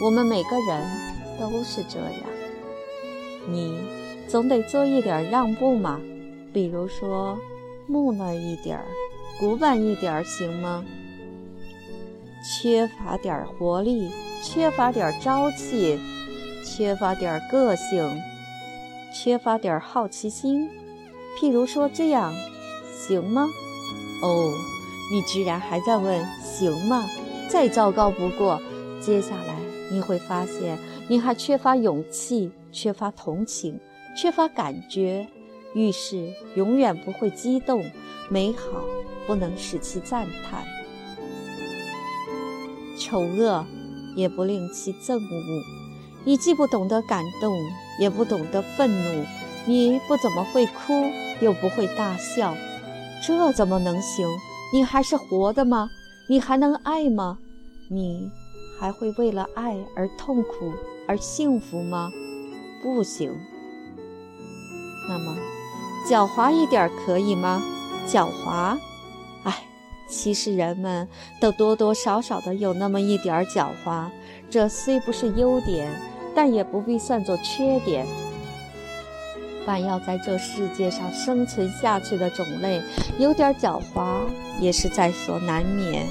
[0.03, 0.83] 我们每个人
[1.39, 2.23] 都是这样。
[3.49, 3.77] 你。
[4.27, 6.01] 总得做一点让步嘛，
[6.51, 7.37] 比如说
[7.87, 8.83] 木讷一点儿、
[9.39, 10.83] 古板一点儿，行吗？
[12.43, 14.11] 缺乏点活力，
[14.43, 15.97] 缺乏点朝气，
[16.61, 18.21] 缺乏点个性，
[19.15, 20.69] 缺乏点好奇心，
[21.39, 22.33] 譬如说这样，
[22.93, 23.47] 行吗？
[24.21, 24.51] 哦，
[25.09, 27.05] 你居然还在问行吗？
[27.47, 28.61] 再糟糕不过，
[28.99, 29.56] 接下来
[29.91, 33.79] 你会发现，你还缺乏勇气，缺乏同情。
[34.15, 35.27] 缺乏感觉，
[35.75, 37.83] 遇事永远不会激动，
[38.29, 38.83] 美好
[39.27, 40.63] 不能使其赞叹，
[42.99, 43.63] 丑恶
[44.15, 45.63] 也不令其憎恶。
[46.25, 47.55] 你既不懂得感动，
[47.99, 49.23] 也不懂得愤怒，
[49.67, 51.05] 你不怎么会哭，
[51.39, 52.55] 又不会大笑，
[53.23, 54.27] 这怎么能行？
[54.73, 55.89] 你还是活的吗？
[56.27, 57.37] 你还能爱吗？
[57.89, 58.29] 你
[58.79, 60.73] 还会为了爱而痛苦
[61.07, 62.11] 而幸福吗？
[62.83, 63.35] 不行。
[65.09, 65.35] 那么，
[66.09, 67.61] 狡猾一点可以吗？
[68.07, 68.77] 狡猾，
[69.43, 69.63] 哎，
[70.07, 71.07] 其实人们
[71.41, 74.09] 都多多少少的有那么一点狡猾，
[74.49, 75.91] 这虽不是优点，
[76.35, 78.05] 但也不必算作缺点。
[79.65, 82.81] 凡要在这世界上生存下去的种类，
[83.17, 84.21] 有点狡猾
[84.61, 86.05] 也是在所难免。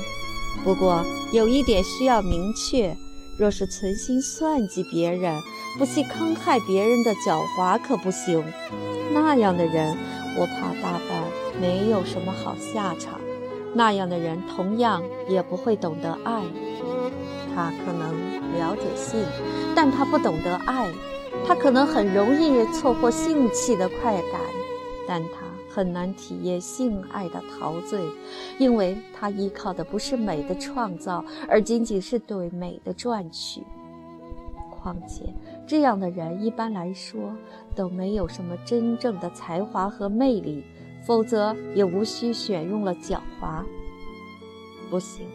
[0.64, 2.96] 不过有一点需要明确：
[3.38, 5.40] 若是存心算计别人，
[5.78, 8.42] 不惜坑害别人的狡猾可不行。
[9.12, 9.96] 那样的人，
[10.36, 11.22] 我怕大半
[11.60, 13.20] 没有什么好下场。
[13.74, 16.42] 那样的人同样也不会懂得爱。
[17.54, 18.12] 他可能
[18.58, 19.24] 了解性，
[19.74, 20.90] 但他不懂得爱。
[21.46, 24.40] 他可能很容易错过性器的快感，
[25.06, 25.45] 但他
[25.76, 28.00] 很难体验性爱的陶醉，
[28.58, 33.62] 因为他依靠的不是美的创造，而仅仅是对美的赚取。
[34.70, 35.34] 况且，
[35.66, 37.30] 这样的人一般来说
[37.74, 40.64] 都没有什么真正的才华和魅力，
[41.06, 43.62] 否则也无需选用了狡猾。
[44.88, 45.26] 不行，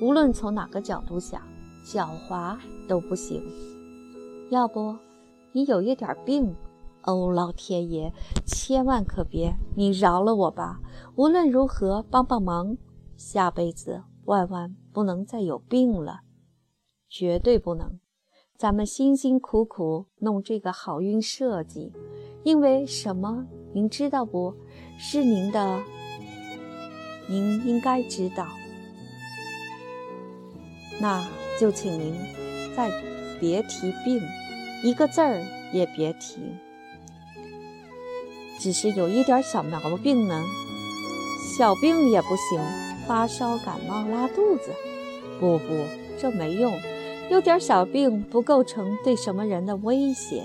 [0.00, 1.40] 无论从哪个角度想，
[1.86, 3.40] 狡猾都不行。
[4.50, 4.96] 要不？
[5.52, 6.56] 你有一点病，
[7.06, 8.12] 哦，老天爷，
[8.44, 9.56] 千万可别！
[9.76, 10.80] 你饶了我吧！
[11.14, 12.76] 无论如何，帮帮忙！
[13.16, 16.20] 下辈子万万不能再有病了，
[17.08, 18.00] 绝对不能！
[18.58, 21.92] 咱们辛辛苦苦弄这个好运设计，
[22.42, 23.46] 因为什么？
[23.72, 24.52] 您知道不？
[24.98, 25.82] 是您的，
[27.28, 28.48] 您应该知道。
[31.00, 31.24] 那
[31.60, 32.14] 就请您
[32.74, 32.90] 再
[33.38, 34.20] 别提病。
[34.82, 35.42] 一个字儿
[35.72, 36.40] 也别提，
[38.66, 40.42] 只是有一点小毛病呢，
[41.56, 42.60] 小病也不行，
[43.06, 44.72] 发烧、感冒、拉肚子，
[45.38, 45.84] 不不，
[46.20, 46.76] 这没用。
[47.30, 50.42] 有点小病不构成对什么人的威胁，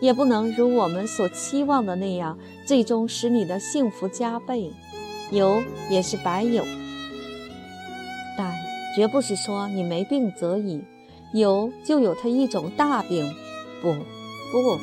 [0.00, 4.72] 也不能如我们所期望的那样，最终使你的幸福加倍。
[5.30, 6.64] 有也是白有，
[8.38, 8.50] 但
[8.96, 10.82] 绝不是说你没病则已，
[11.34, 13.30] 有就有它一种大病。
[13.82, 14.78] 不，不，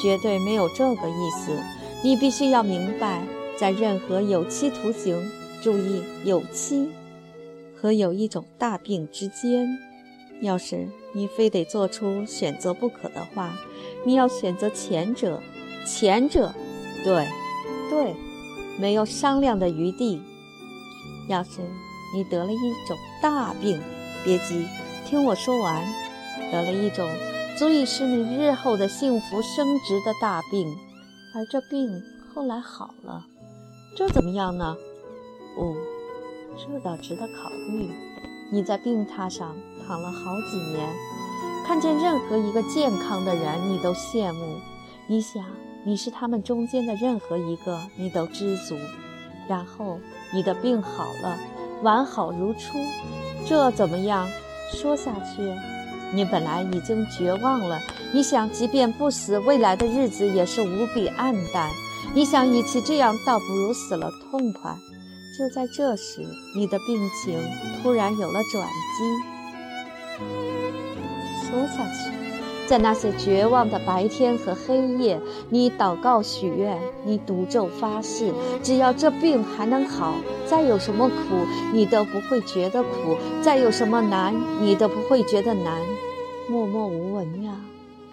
[0.00, 1.58] 绝对没有这个意思。
[2.04, 3.22] 你必须要明白，
[3.56, 5.30] 在任何有期徒刑
[5.62, 6.90] （注意有期）
[7.80, 9.78] 和有一种大病之间，
[10.40, 13.56] 要是你非得做出选择不可的话，
[14.04, 15.40] 你要选择前者。
[15.84, 16.52] 前者，
[17.02, 17.26] 对，
[17.90, 18.14] 对，
[18.78, 20.20] 没有商量的余地。
[21.28, 21.60] 要是
[22.14, 23.80] 你得了一种大病，
[24.24, 24.64] 别急，
[25.06, 25.84] 听我说完，
[26.50, 27.08] 得了一种。
[27.58, 30.76] 足以使你日后的幸福升值的大病，
[31.34, 32.02] 而这病
[32.34, 33.24] 后来好了，
[33.96, 34.76] 这怎么样呢？
[35.56, 35.74] 哦，
[36.58, 37.90] 这倒值得考虑。
[38.50, 40.88] 你在病榻上躺了好几年，
[41.66, 44.58] 看见任何一个健康的人，你都羡慕。
[45.06, 45.42] 你想，
[45.84, 48.76] 你是他们中间的任何一个，你都知足。
[49.48, 49.98] 然后
[50.34, 51.38] 你的病好了，
[51.82, 52.78] 完好如初，
[53.46, 54.28] 这怎么样？
[54.70, 55.50] 说下去。
[56.14, 57.80] 你本来已经绝望了，
[58.14, 61.70] 你想，即便不死，未来的日子也是无比暗淡。
[62.14, 64.76] 你想，与其这样，倒不如死了痛快。
[65.38, 66.20] 就在这时，
[66.54, 67.40] 你的病情
[67.82, 69.04] 突然有了转机。
[71.48, 72.12] 说下去，
[72.66, 78.30] 在那些绝望的白天和黑夜，你祷告许愿，你赌咒发誓，
[78.62, 81.14] 只要这病还能好，再有什么苦，
[81.72, 85.80] 你都不会觉得苦；再有什么难，你都不会觉得难。
[86.50, 87.52] 默默无闻呀，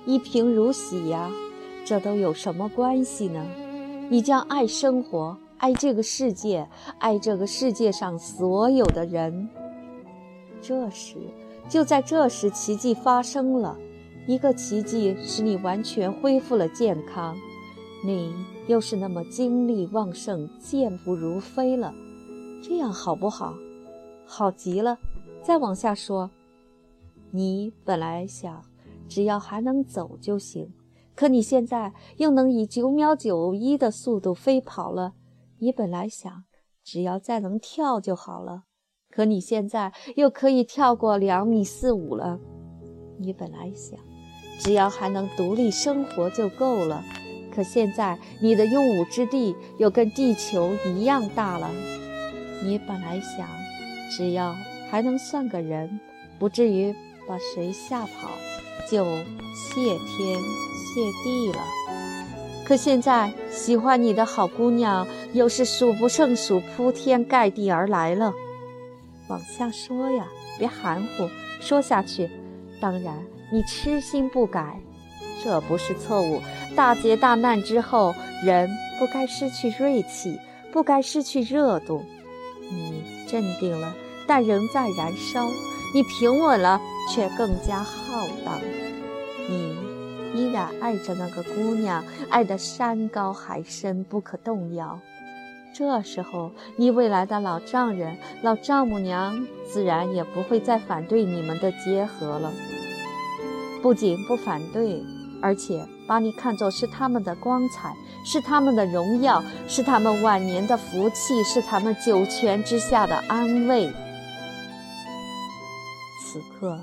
[0.09, 1.29] 一贫如洗呀，
[1.85, 3.45] 这都有什么关系呢？
[4.09, 6.67] 你将爱生活，爱这个世界，
[6.97, 9.47] 爱这个世界上所有的人。
[10.63, 11.17] 这时，
[11.69, 13.77] 就在这时，奇迹发生了，
[14.25, 17.37] 一个奇迹使你完全恢复了健康，
[18.03, 18.33] 你
[18.65, 21.93] 又是那么精力旺盛、健步如飞了。
[22.63, 23.53] 这样好不好？
[24.25, 24.97] 好极了。
[25.43, 26.31] 再往下说。
[27.29, 28.63] 你本来想，
[29.09, 30.71] 只要还能走就行，
[31.15, 35.13] 可你现在又能以九秒九一的速度飞跑了。
[35.57, 36.43] 你本来想，
[36.83, 38.65] 只要再能跳就好了，
[39.09, 42.39] 可你现在又可以跳过两米四五了。
[43.17, 43.99] 你本来想，
[44.59, 47.03] 只要还能独立生活就够了，
[47.51, 51.69] 可现在你的用武之地又跟地球一样大了。
[52.63, 53.49] 你本来想，
[54.11, 54.55] 只要
[54.91, 55.99] 还能算个人，
[56.37, 56.95] 不至于。
[57.27, 58.31] 把谁吓跑，
[58.89, 59.03] 就
[59.55, 61.63] 谢天谢地了。
[62.65, 68.31] 可现在喜欢你的好姑娘又是数不胜数，铺天盖地而来了。
[69.27, 71.27] 往下说呀，别含糊，
[71.59, 72.29] 说下去。
[72.79, 73.15] 当然，
[73.51, 74.79] 你痴心不改，
[75.43, 76.41] 这不是错误。
[76.75, 78.13] 大劫大难之后，
[78.43, 80.39] 人不该失去锐气，
[80.71, 82.03] 不该失去热度。
[82.71, 83.93] 你镇定了，
[84.27, 85.47] 但仍在燃烧。
[85.93, 86.79] 你平稳了。
[87.11, 88.61] 却更加浩荡。
[89.49, 89.75] 你
[90.35, 94.99] 依然爱着那个姑娘，爱得山高海深，不可动摇。
[95.73, 102.51] 这时候，你未来的老丈人、老丈母娘自然也不会再反对你们的结合了。
[103.81, 105.01] 不仅不反对，
[105.41, 113.91] 而且把你看作是他们的光彩，是他们的荣耀，是他们晚年的福气，是他们九泉之下的安慰。
[116.31, 116.79] 此刻，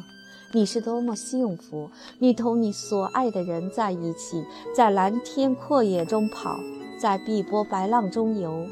[0.50, 1.88] 你是多么幸福！
[2.18, 6.58] 你同你所爱的人在一起，在蓝天阔野中跑，
[7.00, 8.66] 在碧波白浪中游，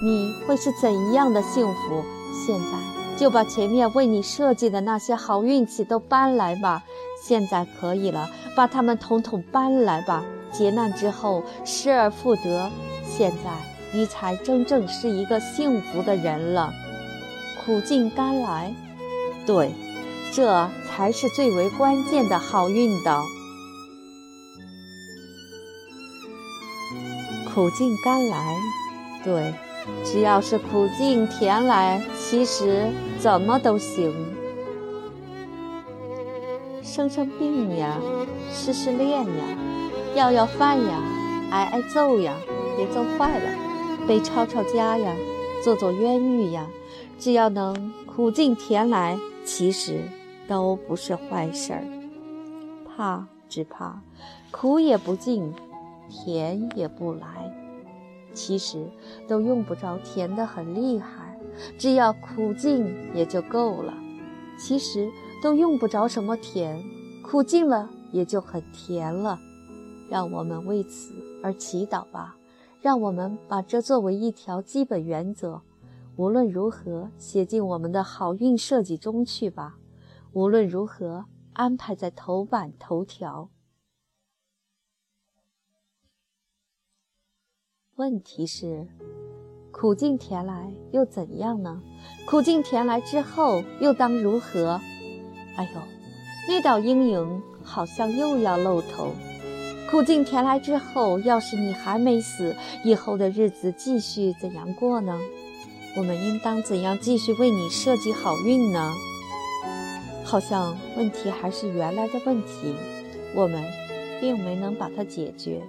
[0.00, 2.04] 你会是怎样的幸福？
[2.46, 6.84] 现在就把前面为你设计的那些好运气都搬来吧。
[7.20, 10.24] 现在可以了，把它们统统搬来吧。
[10.52, 12.70] 劫难之后失而复得，
[13.08, 13.50] 现在
[13.92, 16.72] 你才真正是一个幸福的人了。
[17.64, 18.72] 苦尽甘来，
[19.46, 19.72] 对，
[20.34, 23.22] 这才是最为关键的好运道。
[27.54, 28.56] 苦尽甘来，
[29.22, 29.52] 对，
[30.02, 32.90] 只要是苦尽甜来，其实
[33.20, 34.10] 怎么都行。
[36.82, 37.98] 生生病呀，
[38.50, 39.44] 失失恋呀，
[40.14, 41.02] 要要饭呀，
[41.50, 42.34] 挨挨揍呀，
[42.78, 43.50] 别揍坏了；
[44.08, 45.14] 被抄抄家呀，
[45.62, 46.66] 做做冤狱呀，
[47.18, 50.00] 只要能苦尽甜来，其实
[50.48, 51.84] 都不是坏事儿。
[52.86, 54.00] 怕只怕
[54.50, 55.52] 苦也不尽，
[56.08, 57.52] 甜也不来。
[58.34, 58.86] 其实
[59.28, 61.38] 都用不着甜得很厉害，
[61.78, 63.92] 只要苦尽也就够了。
[64.58, 65.10] 其实。
[65.42, 66.80] 都用不着什么甜，
[67.20, 69.40] 苦尽了也就很甜了。
[70.08, 72.36] 让我们为此而祈祷吧，
[72.80, 75.62] 让我们把这作为一条基本原则，
[76.14, 79.78] 无论如何写进我们的好运设计中去吧。
[80.32, 83.50] 无论如何安排在头版头条。
[87.96, 88.88] 问题是，
[89.70, 91.82] 苦尽甜来又怎样呢？
[92.26, 94.80] 苦尽甜来之后又当如何？
[95.56, 95.80] 哎呦，
[96.48, 99.12] 那道阴影好像又要露头。
[99.90, 105.20] 苦尽甜来之后，要是你还没死，以后的日子继续怎样过呢？
[105.94, 108.94] 我们应当怎样继续为你设计好运呢？
[110.24, 112.74] 好像问题还是原来的问题，
[113.34, 113.62] 我们
[114.20, 115.60] 并没能把它解决。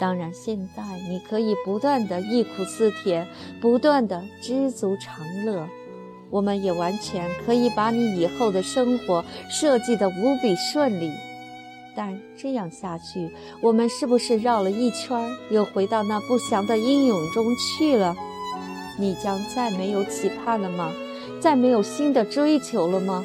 [0.00, 3.26] 当然，现在你可以不断的忆苦思甜，
[3.60, 5.68] 不断的知足常乐。
[6.30, 11.12] 我们也完全可以把你以后的生活设计得无比顺利，
[11.94, 18.16] 但这样下去，我们是不是绕了一圈，又回到那不祥的阴影中去了？
[18.98, 20.90] 你将再没有期盼了吗？
[21.38, 23.24] 再没有新的追求了吗？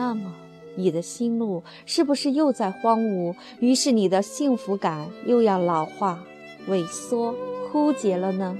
[0.00, 0.32] 那么，
[0.76, 3.34] 你的心路是不是又在荒芜？
[3.58, 6.24] 于是，你的幸福感又要老化、
[6.68, 7.34] 萎缩、
[7.70, 8.56] 枯竭了呢？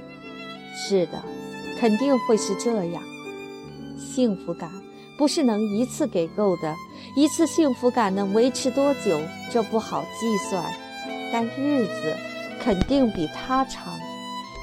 [0.75, 1.23] 是的，
[1.79, 3.01] 肯定会是这样。
[3.97, 4.69] 幸福感
[5.17, 6.75] 不是能一次给够的，
[7.15, 9.19] 一次幸福感能维持多久，
[9.51, 10.71] 这不好计算。
[11.33, 12.15] 但日子
[12.59, 13.99] 肯定比它长，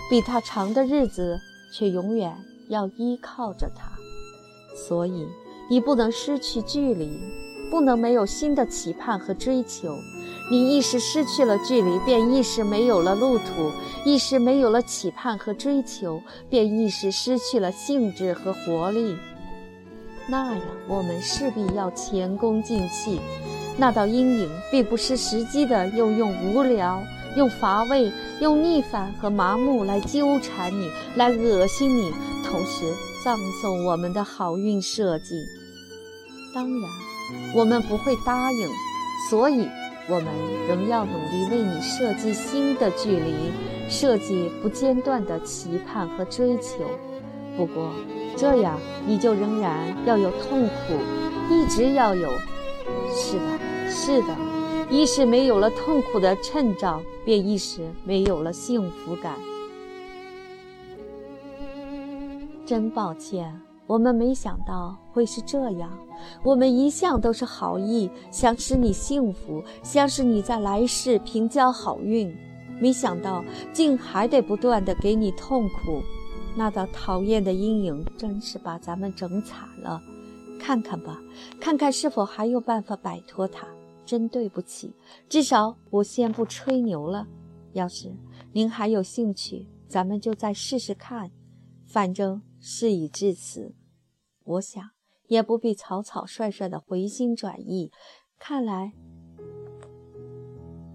[0.09, 1.41] 比它长的日子
[1.75, 2.33] 却永远
[2.69, 3.91] 要依靠着它。
[4.77, 5.27] 所以
[5.69, 7.21] 你不能失去距离，
[7.71, 9.99] 不能没有新的期盼和追求。
[10.51, 13.71] 你一时失去了距离，便一时没有了路途；
[14.05, 19.15] 一时没有了期盼和追求，便一时失去了兴致和活力。
[20.27, 23.21] 那样，我们势必要前功尽弃。
[23.77, 27.03] 那道阴影并不失时机的，又用无聊、
[27.37, 32.11] 用乏味、用逆反和麻木来纠缠你，来恶心你，
[32.43, 35.47] 同时葬送我们的好运设计。
[36.59, 36.91] 当然，
[37.55, 38.69] 我们不会答应，
[39.31, 39.65] 所以
[40.09, 40.27] 我们
[40.67, 43.53] 仍要努力为你设计新的距离，
[43.89, 46.85] 设计不间断的期盼和追求。
[47.57, 47.93] 不过。
[48.37, 50.95] 这样，你就仍然要有痛苦，
[51.49, 52.29] 一直要有。
[53.15, 54.37] 是的，是的，
[54.91, 59.35] 一时没有了痛苦的衬照，便一时没有了幸福感。
[62.67, 65.91] 真抱歉，我们没想到会是这样。
[66.45, 72.33] 我们一向都是好意，想使你幸福，想使你在来世平交好运，
[72.79, 76.03] 没想到竟还得不断的给你痛苦。
[76.55, 80.03] 那道讨厌的阴影真是把咱们整惨了，
[80.61, 81.23] 看看吧，
[81.59, 83.67] 看看是否还有办法摆脱它。
[84.05, 84.95] 真对不起，
[85.29, 87.27] 至少我先不吹牛了。
[87.75, 88.11] 要是
[88.53, 91.31] 您还有兴趣，咱们就再试试看。
[91.87, 93.73] 反正事已至此，
[94.49, 94.83] 我想
[95.27, 97.93] 也不必草草率率的回心转意。
[98.39, 98.93] 看来，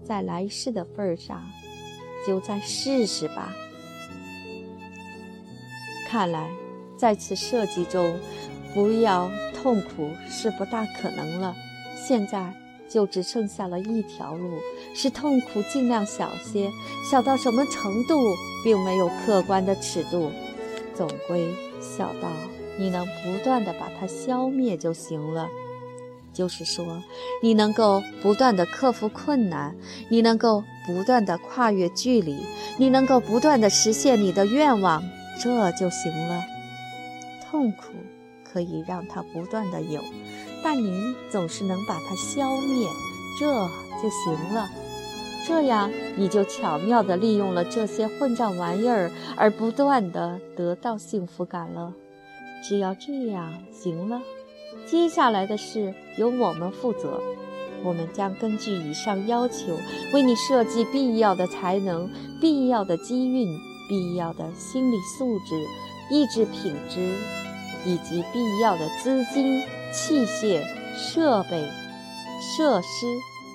[0.02, 1.40] 在来世的份上，
[2.26, 3.54] 就再试试吧。
[6.08, 6.50] 看来，
[6.98, 8.18] 在此设计中，
[8.74, 11.54] 不要痛苦是不大可能了。
[11.94, 12.52] 现在
[12.88, 14.58] 就只剩下了一条路，
[14.94, 16.72] 是痛苦尽量小些，
[17.08, 18.34] 小到什么程度，
[18.64, 20.32] 并没有客观的尺度，
[20.92, 22.28] 总归小到
[22.78, 25.48] 你能不断的把它消灭就行了。
[26.32, 26.84] 就是说，
[27.42, 29.76] 你能够不断的克服困难，
[30.08, 32.44] 你能够不断的跨越距离，
[32.76, 35.00] 你能够不断的实现你的愿望，
[35.40, 36.42] 这就行了。
[37.48, 37.92] 痛苦
[38.42, 40.02] 可以让它不断的有，
[40.64, 42.88] 但你总是能把它消灭，
[43.38, 43.46] 这
[44.02, 44.68] 就行了。
[45.46, 51.94] 这样你就巧妙地利用了这些混账玩意儿，而不断地得到幸福感了。
[52.66, 54.22] 只要这样，行了。
[54.86, 57.20] 接下来的事由我们负责，
[57.84, 59.76] 我们将根据以上要求，
[60.14, 62.10] 为你设计必要的才能、
[62.40, 63.46] 必要的机运、
[63.88, 65.54] 必要的心理素质、
[66.10, 67.00] 意志品质，
[67.84, 69.62] 以及必要的资金、
[69.92, 70.62] 器械、
[70.96, 71.68] 设备、
[72.56, 73.06] 设施、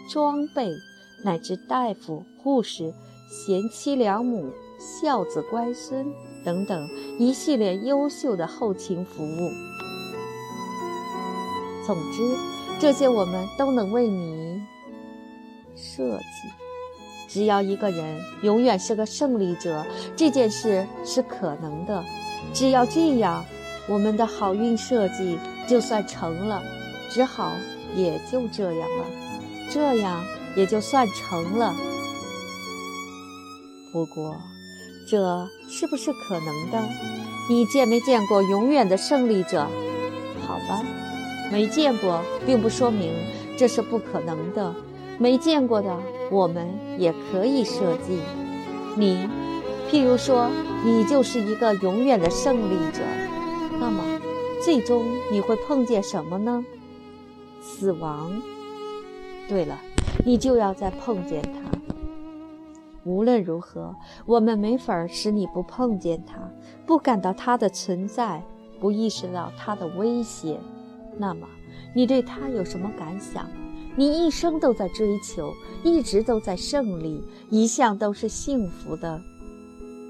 [0.09, 0.69] 装备，
[1.23, 2.93] 乃至大夫、护士、
[3.27, 6.05] 贤妻良母、孝子乖孙
[6.43, 9.51] 等等一系列优秀的后勤服务。
[11.85, 12.37] 总之，
[12.79, 14.61] 这些我们都能为你
[15.75, 16.23] 设计。
[17.27, 19.85] 只要一个人永远是个胜利者，
[20.15, 22.03] 这件事是可能的。
[22.53, 23.45] 只要这样，
[23.87, 25.37] 我们的好运设计
[25.67, 26.61] 就算成了。
[27.11, 27.51] 只好
[27.95, 29.05] 也就这样了，
[29.71, 30.23] 这样
[30.55, 31.75] 也就算成了。
[33.91, 34.37] 不过，
[35.09, 36.87] 这是不是可能的？
[37.49, 39.65] 你见没见过永远的胜利者？
[40.45, 40.85] 好吧。
[41.51, 43.11] 没见过，并不说明
[43.57, 44.75] 这是不可能的。
[45.17, 45.97] 没见过的，
[46.29, 46.67] 我们
[46.99, 48.19] 也可以设计。
[48.95, 49.27] 你，
[49.91, 50.47] 譬如说，
[50.85, 53.01] 你就是一个永远的胜利者，
[53.79, 54.03] 那么，
[54.63, 56.63] 最终你会碰见什么呢？
[57.63, 58.39] 死亡。
[59.47, 59.75] 对了，
[60.23, 61.78] 你就要再碰见他。
[63.05, 63.95] 无论如何，
[64.25, 66.51] 我们没法使你不碰见它，
[66.85, 68.43] 不感到它的存在，
[68.79, 70.59] 不意识到它的威胁。
[71.17, 71.47] 那么，
[71.95, 73.49] 你对他有什么感想？
[73.95, 79.21] 你一生都在追求，一直都在胜利，一向都是幸福的。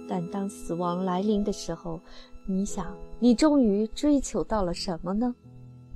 [0.08, 2.00] 但当死亡来临的时候，
[2.46, 5.34] 你想，你终于追求到了什么呢？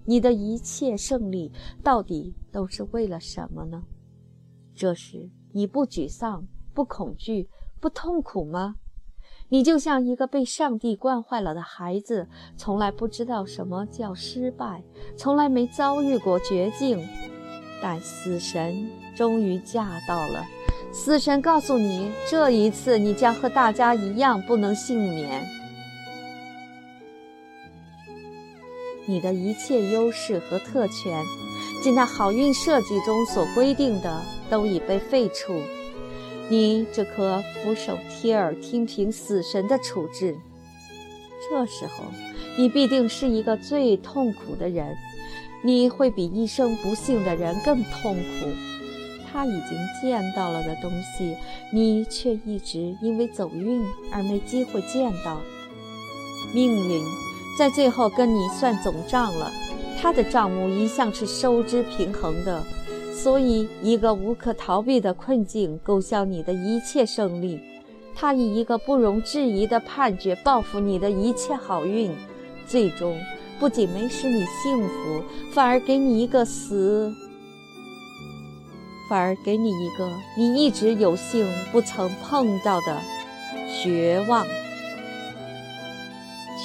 [0.06, 1.52] 你的一切胜利
[1.84, 3.84] 到底都是为了什么呢？
[4.74, 7.50] 这时，你不沮丧，不恐惧，
[7.80, 8.76] 不痛苦吗？
[9.50, 14.84] 你就像一个被上帝惯坏了的孩子，从来不知道什么叫失败，
[15.16, 17.08] 从来没遭遇过绝境，
[17.82, 20.44] 但死神终于驾到了。
[20.92, 25.46] 死神告诉你，这一次你将和大家一样不能幸免。
[29.06, 31.24] 你的一切优势和特权，
[31.84, 35.54] 即那好运设计中所规定的，都已被废除。
[36.50, 40.38] 你这颗俯首贴耳听凭死神的处置。
[41.50, 42.06] 这时候，
[42.58, 44.96] 你必定是一个最痛苦的人，
[45.64, 48.50] 你会比一生不幸的人更痛苦。
[49.32, 51.36] 他已经见到了的东西，
[51.72, 55.42] 你却一直因为走运而没机会见到。
[56.54, 57.02] 命运
[57.58, 59.52] 在最后跟你算总账了，
[60.00, 62.64] 他的账目一向是收支平衡的。
[63.24, 67.58] 所以，一个无可逃避的困境勾销你的一切胜利，
[68.14, 72.12] 他以一个不容置疑的判决报复你的一切好运，
[72.68, 73.18] 最终
[73.62, 77.14] 不仅没使你幸福，反而给你一个死，
[79.10, 83.00] 反而给你一个你一直有幸不曾碰到的
[83.82, 84.46] 绝望，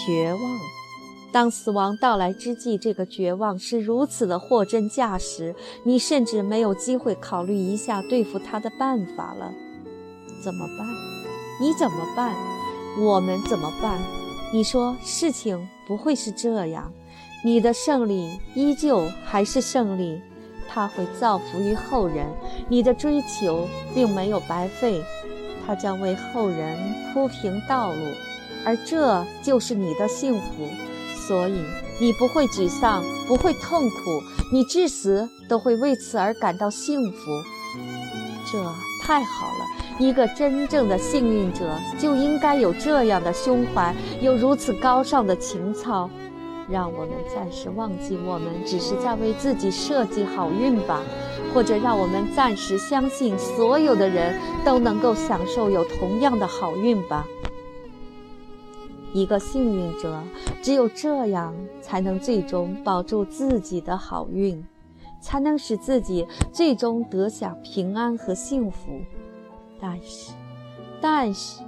[0.04, 0.77] 绝望。
[1.38, 9.52] 当死亡到来之际，这个绝望是如此的货真价实，你甚至没有机会考虑一下对付他的办法了。
[10.42, 10.88] 怎么办？
[11.60, 12.34] 你怎么办？
[13.00, 14.00] 我们怎么办？
[14.52, 16.92] 你说事情不会是这样，
[17.44, 20.20] 你的胜利依旧还是胜利，
[20.68, 22.26] 它会造福于后人，
[22.68, 25.00] 你的追求并没有白费，
[25.64, 26.76] 它将为后人
[27.14, 28.00] 铺平道路，
[28.66, 30.66] 而这就是你的幸福。
[31.28, 31.62] 所以
[32.00, 37.18] 你不会沮丧，不会痛苦，你至死都会为此而感到幸福。
[38.50, 38.58] 这
[39.04, 39.66] 太好了！
[39.98, 46.08] 一个真正的幸运者就应该有这样的胸怀，有如此高尚的情操。
[46.70, 51.02] 让我们暂时忘记我们只是在为自己设计好运吧。
[51.54, 57.26] 或者让我们暂时相信所有的人都能够享受有同样的好运吧。
[59.12, 60.22] 一个幸运者，
[60.62, 64.64] 只有这样才能最终保住自己的好运，
[65.20, 69.00] 才能使自己最终得享平安和幸福。
[69.80, 70.32] 但是，
[71.00, 71.62] 但是，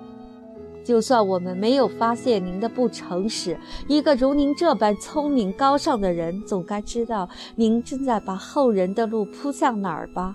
[0.84, 10.34] 就算我们没有发现您的不诚实，一个如您这般聪明高尚的人，总该知道您正在把后人的路铺向哪儿吧？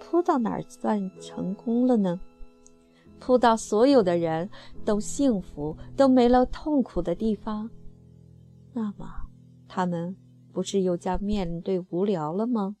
[0.00, 2.20] 铺到哪儿算成功了呢？
[3.24, 4.50] 扑到所有的人
[4.84, 7.70] 都幸福、都没了痛苦的地方，
[8.74, 9.08] 那么
[9.66, 10.14] 他们
[10.52, 12.76] 不是又将面对无聊了吗？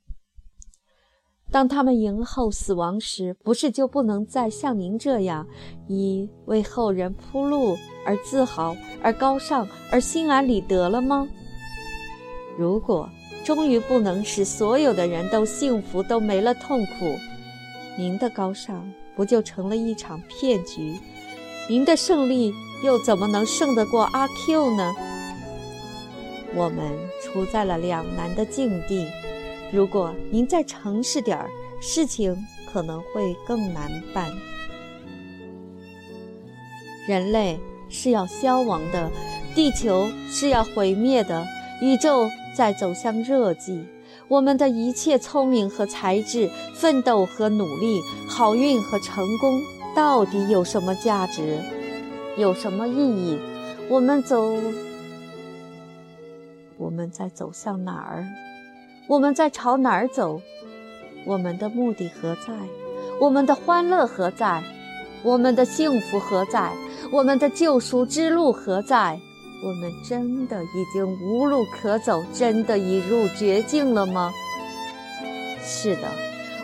[1.50, 5.46] 当他们迎候死亡时，不是就不能再像您这样，
[5.88, 7.74] 以为后人铺路
[8.04, 11.26] 而自豪、而高尚、而心安理得了吗？
[12.58, 13.08] 如果
[13.46, 17.16] 终于不能使所有的人都幸福、都没了痛苦，
[17.96, 18.86] 您的高尚。
[19.16, 20.98] 不就成了一场骗局？
[21.68, 24.94] 您的胜利又怎么能胜得过阿 Q 呢？
[26.54, 26.92] 我们
[27.22, 29.06] 处在了两难的境地。
[29.72, 31.48] 如果您再诚实点儿，
[31.80, 32.36] 事情
[32.72, 34.30] 可能会更难办。
[37.08, 37.58] 人类
[37.88, 39.10] 是要消亡的，
[39.54, 41.44] 地球是要毁灭的，
[41.82, 43.84] 宇宙在走向热寂。
[44.28, 49.60] 我们的一切聪明和才智、奋斗和努力、好运和成功，
[49.94, 51.58] 到底有什么价值？
[52.36, 53.38] 有什么意义？
[53.88, 54.56] 我们走，
[56.78, 58.26] 我们在走向哪儿？
[59.06, 60.40] 我们在朝哪儿走？
[61.26, 62.52] 我们的目的何在？
[63.20, 64.64] 我们的欢乐何在？
[65.22, 66.72] 我们的幸福何在？
[67.12, 69.20] 我们的救赎之路何在？
[69.64, 74.30] 我们真的已经无路可走，真的已入绝境了吗？
[75.62, 76.12] 是的，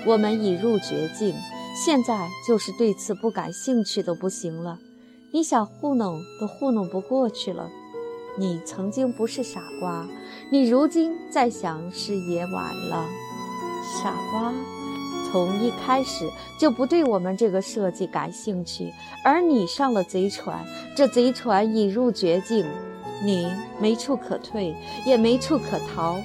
[0.05, 1.35] 我们已入绝境，
[1.75, 4.79] 现在就是对此不感兴趣都不行了。
[5.33, 7.71] 你想糊弄都糊弄不过去了。
[8.37, 10.07] 你曾经不是傻瓜，
[10.51, 13.09] 你如今再想是也晚了。
[14.03, 14.53] 傻瓜，
[15.31, 16.29] 从一开始
[16.59, 18.93] 就不对我们这个设计感兴趣，
[19.25, 20.63] 而你上了贼船，
[20.95, 22.67] 这贼船已入绝境。
[23.23, 26.21] 你没处可退，也没处可逃，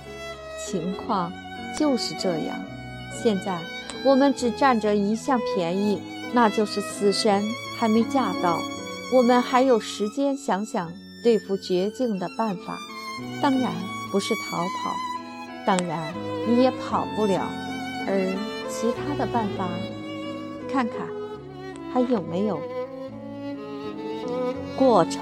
[0.66, 1.32] 情况
[1.78, 2.58] 就是这样。
[3.22, 3.60] 现在
[4.04, 6.02] 我们只占着一项便宜，
[6.34, 7.44] 那就是死神
[7.78, 8.58] 还没驾到，
[9.14, 10.92] 我们还有时间想想
[11.24, 12.78] 对付绝境的办法。
[13.42, 13.72] 当然
[14.12, 14.94] 不是逃跑，
[15.66, 16.14] 当然
[16.48, 17.42] 你也跑不了。
[18.08, 18.34] 而
[18.70, 19.68] 其他的办法，
[20.72, 21.08] 看看
[21.94, 22.60] 还有没有
[24.78, 25.22] 过程？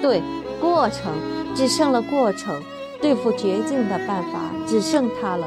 [0.00, 0.22] 对。
[0.60, 1.14] 过程
[1.54, 2.62] 只剩了过程，
[3.00, 5.46] 对付绝境的办法只剩它了。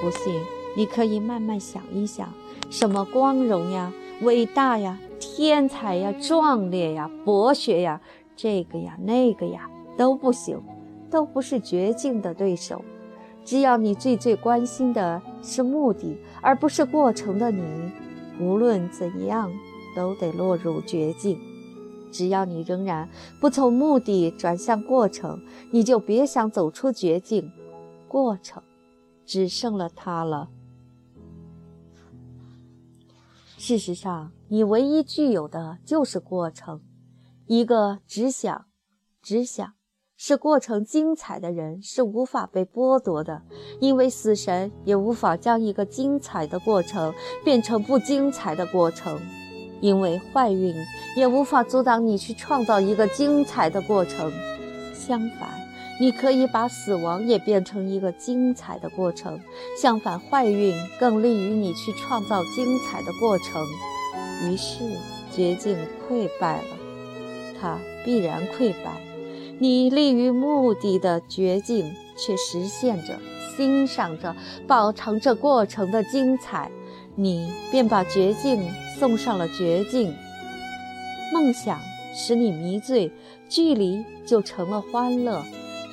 [0.00, 0.34] 不信，
[0.76, 2.28] 你可以慢慢想一想，
[2.70, 3.92] 什么光荣呀、
[4.22, 8.00] 伟大呀、天才呀、壮烈呀、博学呀，
[8.34, 10.60] 这个呀、那个呀都不行，
[11.08, 12.84] 都不是绝境的对手。
[13.44, 17.62] 只要你最最关心的是目的，而不是过程的你，
[18.40, 19.52] 无论怎样
[19.94, 21.38] 都得落入绝境。
[22.10, 23.08] 只要你仍然
[23.40, 25.40] 不从目的转向过程，
[25.70, 27.52] 你就别想走出绝境。
[28.08, 28.62] 过程
[29.26, 30.48] 只剩了它了。
[33.56, 36.80] 事实上，你唯一具有的就是过程。
[37.46, 38.66] 一个只想、
[39.20, 39.72] 只想
[40.16, 43.42] 是过程精彩的人是无法被剥夺的，
[43.80, 47.12] 因为死神也无法将一个精彩的过程
[47.44, 49.20] 变成不精彩的过程。
[49.80, 50.74] 因为坏运
[51.16, 54.32] 也无法阻挡你去创造一个精彩的过程，
[54.92, 55.48] 相反，
[56.00, 59.40] 你可以把死亡也变成一个精彩的过程。
[59.80, 63.64] 相反，坏运更利于你去创造精彩的过程。
[64.44, 64.84] 于是，
[65.34, 65.76] 绝境
[66.08, 66.76] 溃败了，
[67.60, 69.00] 它必然溃败。
[69.60, 73.18] 你立于目的的绝境却实现着、
[73.56, 74.36] 欣赏着、
[74.68, 76.70] 饱尝着过程的精彩。
[77.16, 78.62] 你便把绝境
[78.98, 80.12] 送上了绝境，
[81.32, 81.78] 梦想
[82.12, 83.12] 使你迷醉，
[83.48, 85.40] 距离就成了欢乐；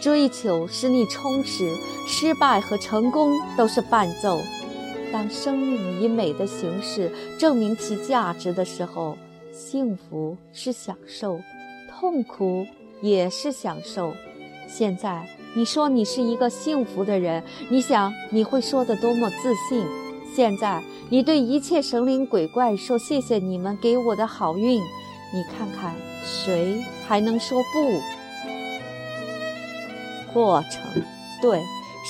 [0.01, 1.75] 追求使你充实，
[2.07, 4.41] 失败和成功都是伴奏。
[5.13, 9.15] 当生命以美的形式证明其价值的时候，
[9.53, 11.39] 幸福是享受，
[11.91, 12.65] 痛苦
[13.01, 14.13] 也是享受。
[14.67, 19.85] 现在你说你是一个幸福的人，你想你会说得多么自信？
[20.35, 20.81] 现在。
[21.09, 24.81] 你对一切神灵鬼怪说：“谢谢你们给我的好运。”
[25.33, 25.93] 你看看，
[26.23, 28.01] 谁还能说不？
[30.33, 31.03] 过程，
[31.41, 31.61] 对，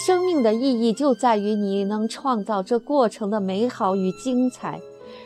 [0.06, 4.80] 生命的意义就在于你能创造这过程的美好与精彩。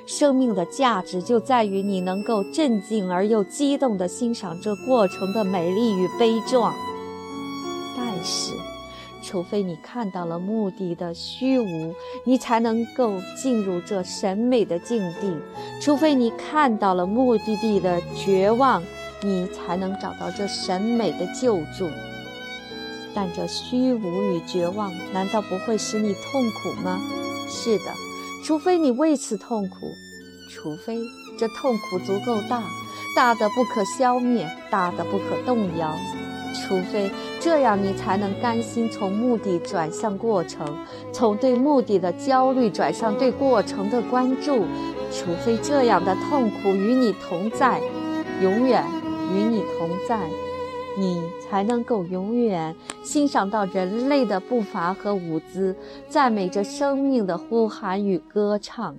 [0.05, 6.73] 生命的价值就在于你能够镇静而又激动地欣赏这过程的美丽与悲壮。
[9.29, 15.37] 除非你看到了目的的虚无，你才能够进入这审美的境地；
[15.79, 18.81] 除非你看到了目的地的绝望，
[19.21, 21.87] 你才能找到这审美的救助。
[23.13, 26.99] 但这虚无与绝望，难道不会使你痛苦吗？
[27.47, 27.85] 是的。
[28.43, 29.91] 除非你为此痛苦，
[30.51, 30.97] 除非
[31.37, 32.63] 这痛苦足够大，
[33.15, 35.93] 大的不可消灭，大的不可动摇，
[36.61, 40.67] 除非这样，你才能甘心从目的转向过程，
[41.11, 44.65] 从对目的的焦虑转向对过程的关注，
[45.11, 47.81] 除非这样的痛苦与你同在，
[48.41, 48.83] 永远
[49.33, 50.19] 与你同在。
[50.97, 55.73] 你才能够永远欣赏到人类的步伐和舞姿，
[56.09, 58.95] 赞美着生命的呼喊与歌唱。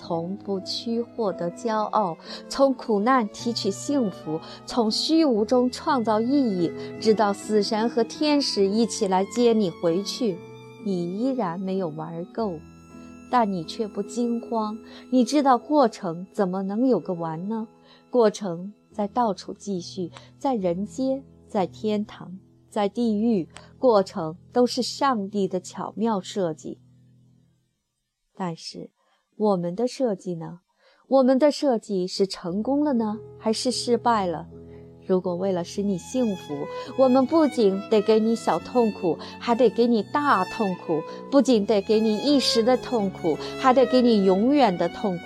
[0.00, 2.16] 从不屈获得骄傲，
[2.48, 10.38] 从苦难提取幸福，从虚无中创造意义，直到死神和天使一起来接你回去，
[10.86, 12.58] 你依然没有玩够，
[13.30, 14.78] 但你却不惊慌。
[15.10, 17.68] 你知道过程怎么能有个完呢？
[18.10, 18.72] 过程。
[18.92, 23.48] 在到处继续，在人间，在天堂，在地狱，
[23.78, 26.80] 过程都是上帝的巧妙设计。
[28.34, 28.90] 但是，
[29.40, 30.58] 我们的设计呢？
[31.08, 34.46] 我们的设计是成功了呢，还是失败了？
[35.06, 36.54] 如果为了使你幸福，
[36.98, 45.24] 我们不仅得给你小痛苦，还得给你大痛苦；不仅得给你一时的痛苦，还得给你永远的痛苦。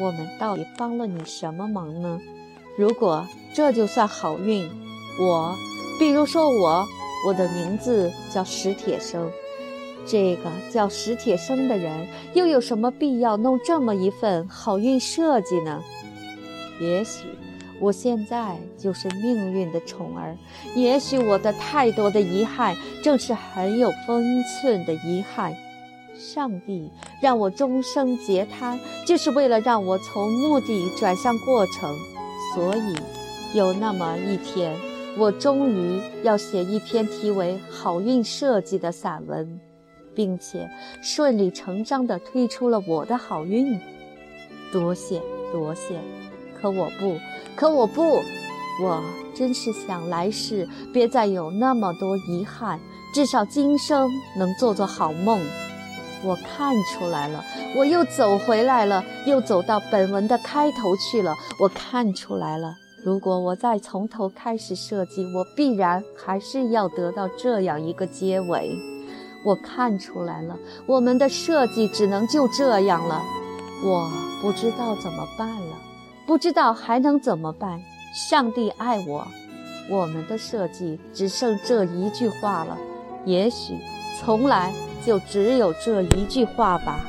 [0.00, 2.20] 我们到底帮了你什么忙呢？
[2.76, 4.68] 如果这就算好运，
[5.20, 5.54] 我，
[6.00, 6.84] 比如说我，
[7.28, 9.30] 我的名字叫史铁生，
[10.06, 15.82] 这个叫史铁生的人又有什么必要弄这么一份好运设计呢？
[16.80, 17.24] 也许
[17.80, 20.36] 我现在就是命运的宠儿，
[20.74, 25.54] 也许我的太多的遗憾正是很有分寸的遗憾。
[26.16, 26.90] 上帝
[27.20, 31.94] 让我终生截瘫，就是为了让我从目的转向过程。
[32.54, 32.94] 所以，
[33.58, 34.76] 有那么一天，
[35.18, 39.60] 我终于要写一篇题为《好运设计》的散文，
[40.14, 40.68] 并且
[41.02, 43.78] 顺理成章地推出了我的好运。
[44.72, 45.20] 多谢，
[45.52, 46.00] 多谢。
[46.60, 47.18] 可我不，
[47.54, 48.22] 可我不，
[48.82, 49.04] 我
[49.34, 52.80] 真是想来世别再有那么多遗憾，
[53.14, 55.38] 至少今生能做做好梦。
[56.24, 57.44] 我看出来了，
[57.76, 61.34] 我又走回来了，又走到本文的开头去了。
[61.60, 68.74] 我看出来了，如果我再从头开始设计，我必然还是要得到这样一个结尾。
[69.44, 73.22] 我看出来了，我们的设计只能就这样了。
[73.84, 74.10] 我
[74.42, 75.76] 不知道怎么办了，
[76.26, 77.80] 不知道还能怎么办。
[78.12, 79.24] 上帝爱我，
[79.88, 82.76] 我们的设计只剩这一句话了。
[83.24, 83.78] 也许
[84.18, 84.72] 从来。
[85.04, 87.04] 就只有这一句话吧。